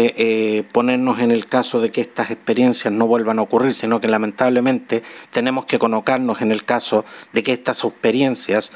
ponernos 0.72 1.20
en 1.20 1.30
el 1.30 1.46
caso 1.46 1.80
de 1.80 1.90
que 1.90 2.02
estas 2.02 2.30
experiencias 2.30 2.92
no 2.92 3.06
vuelvan 3.06 3.38
a 3.38 3.42
ocurrir, 3.42 3.72
sino 3.72 3.98
que 3.98 4.08
lamentablemente 4.08 5.02
tenemos 5.30 5.64
que 5.64 5.78
colocarnos 5.78 6.42
en 6.42 6.52
el 6.52 6.64
caso 6.64 7.06
de 7.32 7.42
que 7.42 7.54
estas 7.54 7.82
experiencias 7.82 8.72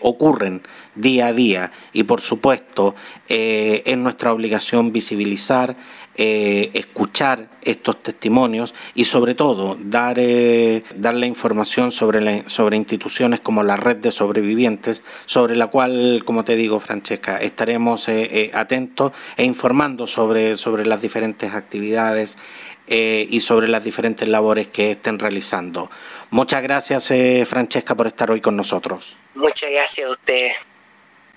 ocurren 0.00 0.62
día 0.96 1.28
a 1.28 1.32
día. 1.32 1.70
Y 1.92 2.02
por 2.02 2.20
supuesto, 2.20 2.96
es 3.28 3.96
nuestra 3.96 4.32
obligación 4.32 4.90
visibilizar, 4.90 5.76
eh, 6.20 6.70
escuchar 6.74 7.48
estos 7.62 8.02
testimonios 8.02 8.74
y 8.94 9.04
sobre 9.04 9.34
todo 9.34 9.78
dar, 9.80 10.18
eh, 10.18 10.82
la 10.98 11.26
información 11.26 11.92
sobre, 11.92 12.48
sobre 12.48 12.76
instituciones 12.76 13.38
como 13.40 13.62
la 13.62 13.76
red 13.76 13.98
de 13.98 14.10
sobrevivientes, 14.10 15.02
sobre 15.26 15.54
la 15.54 15.68
cual, 15.68 16.22
como 16.24 16.44
te 16.44 16.56
digo, 16.56 16.80
Francesca, 16.80 17.38
estaremos 17.38 18.08
estaremos 18.08 18.50
atentos 18.52 19.12
e 19.36 19.44
informando 19.44 20.06
sobre, 20.06 20.56
sobre 20.56 20.86
las 20.86 21.00
diferentes 21.00 21.54
actividades 21.54 22.36
y 22.88 23.40
sobre 23.40 23.68
las 23.68 23.84
diferentes 23.84 24.28
labores 24.28 24.68
que 24.68 24.92
estén 24.92 25.18
realizando. 25.18 25.90
Muchas 26.30 26.62
gracias, 26.62 27.12
Francesca, 27.46 27.94
por 27.94 28.06
estar 28.06 28.30
hoy 28.30 28.40
con 28.40 28.56
nosotros. 28.56 29.16
Muchas 29.34 29.70
gracias 29.70 30.08
a 30.08 30.10
usted. 30.10 30.48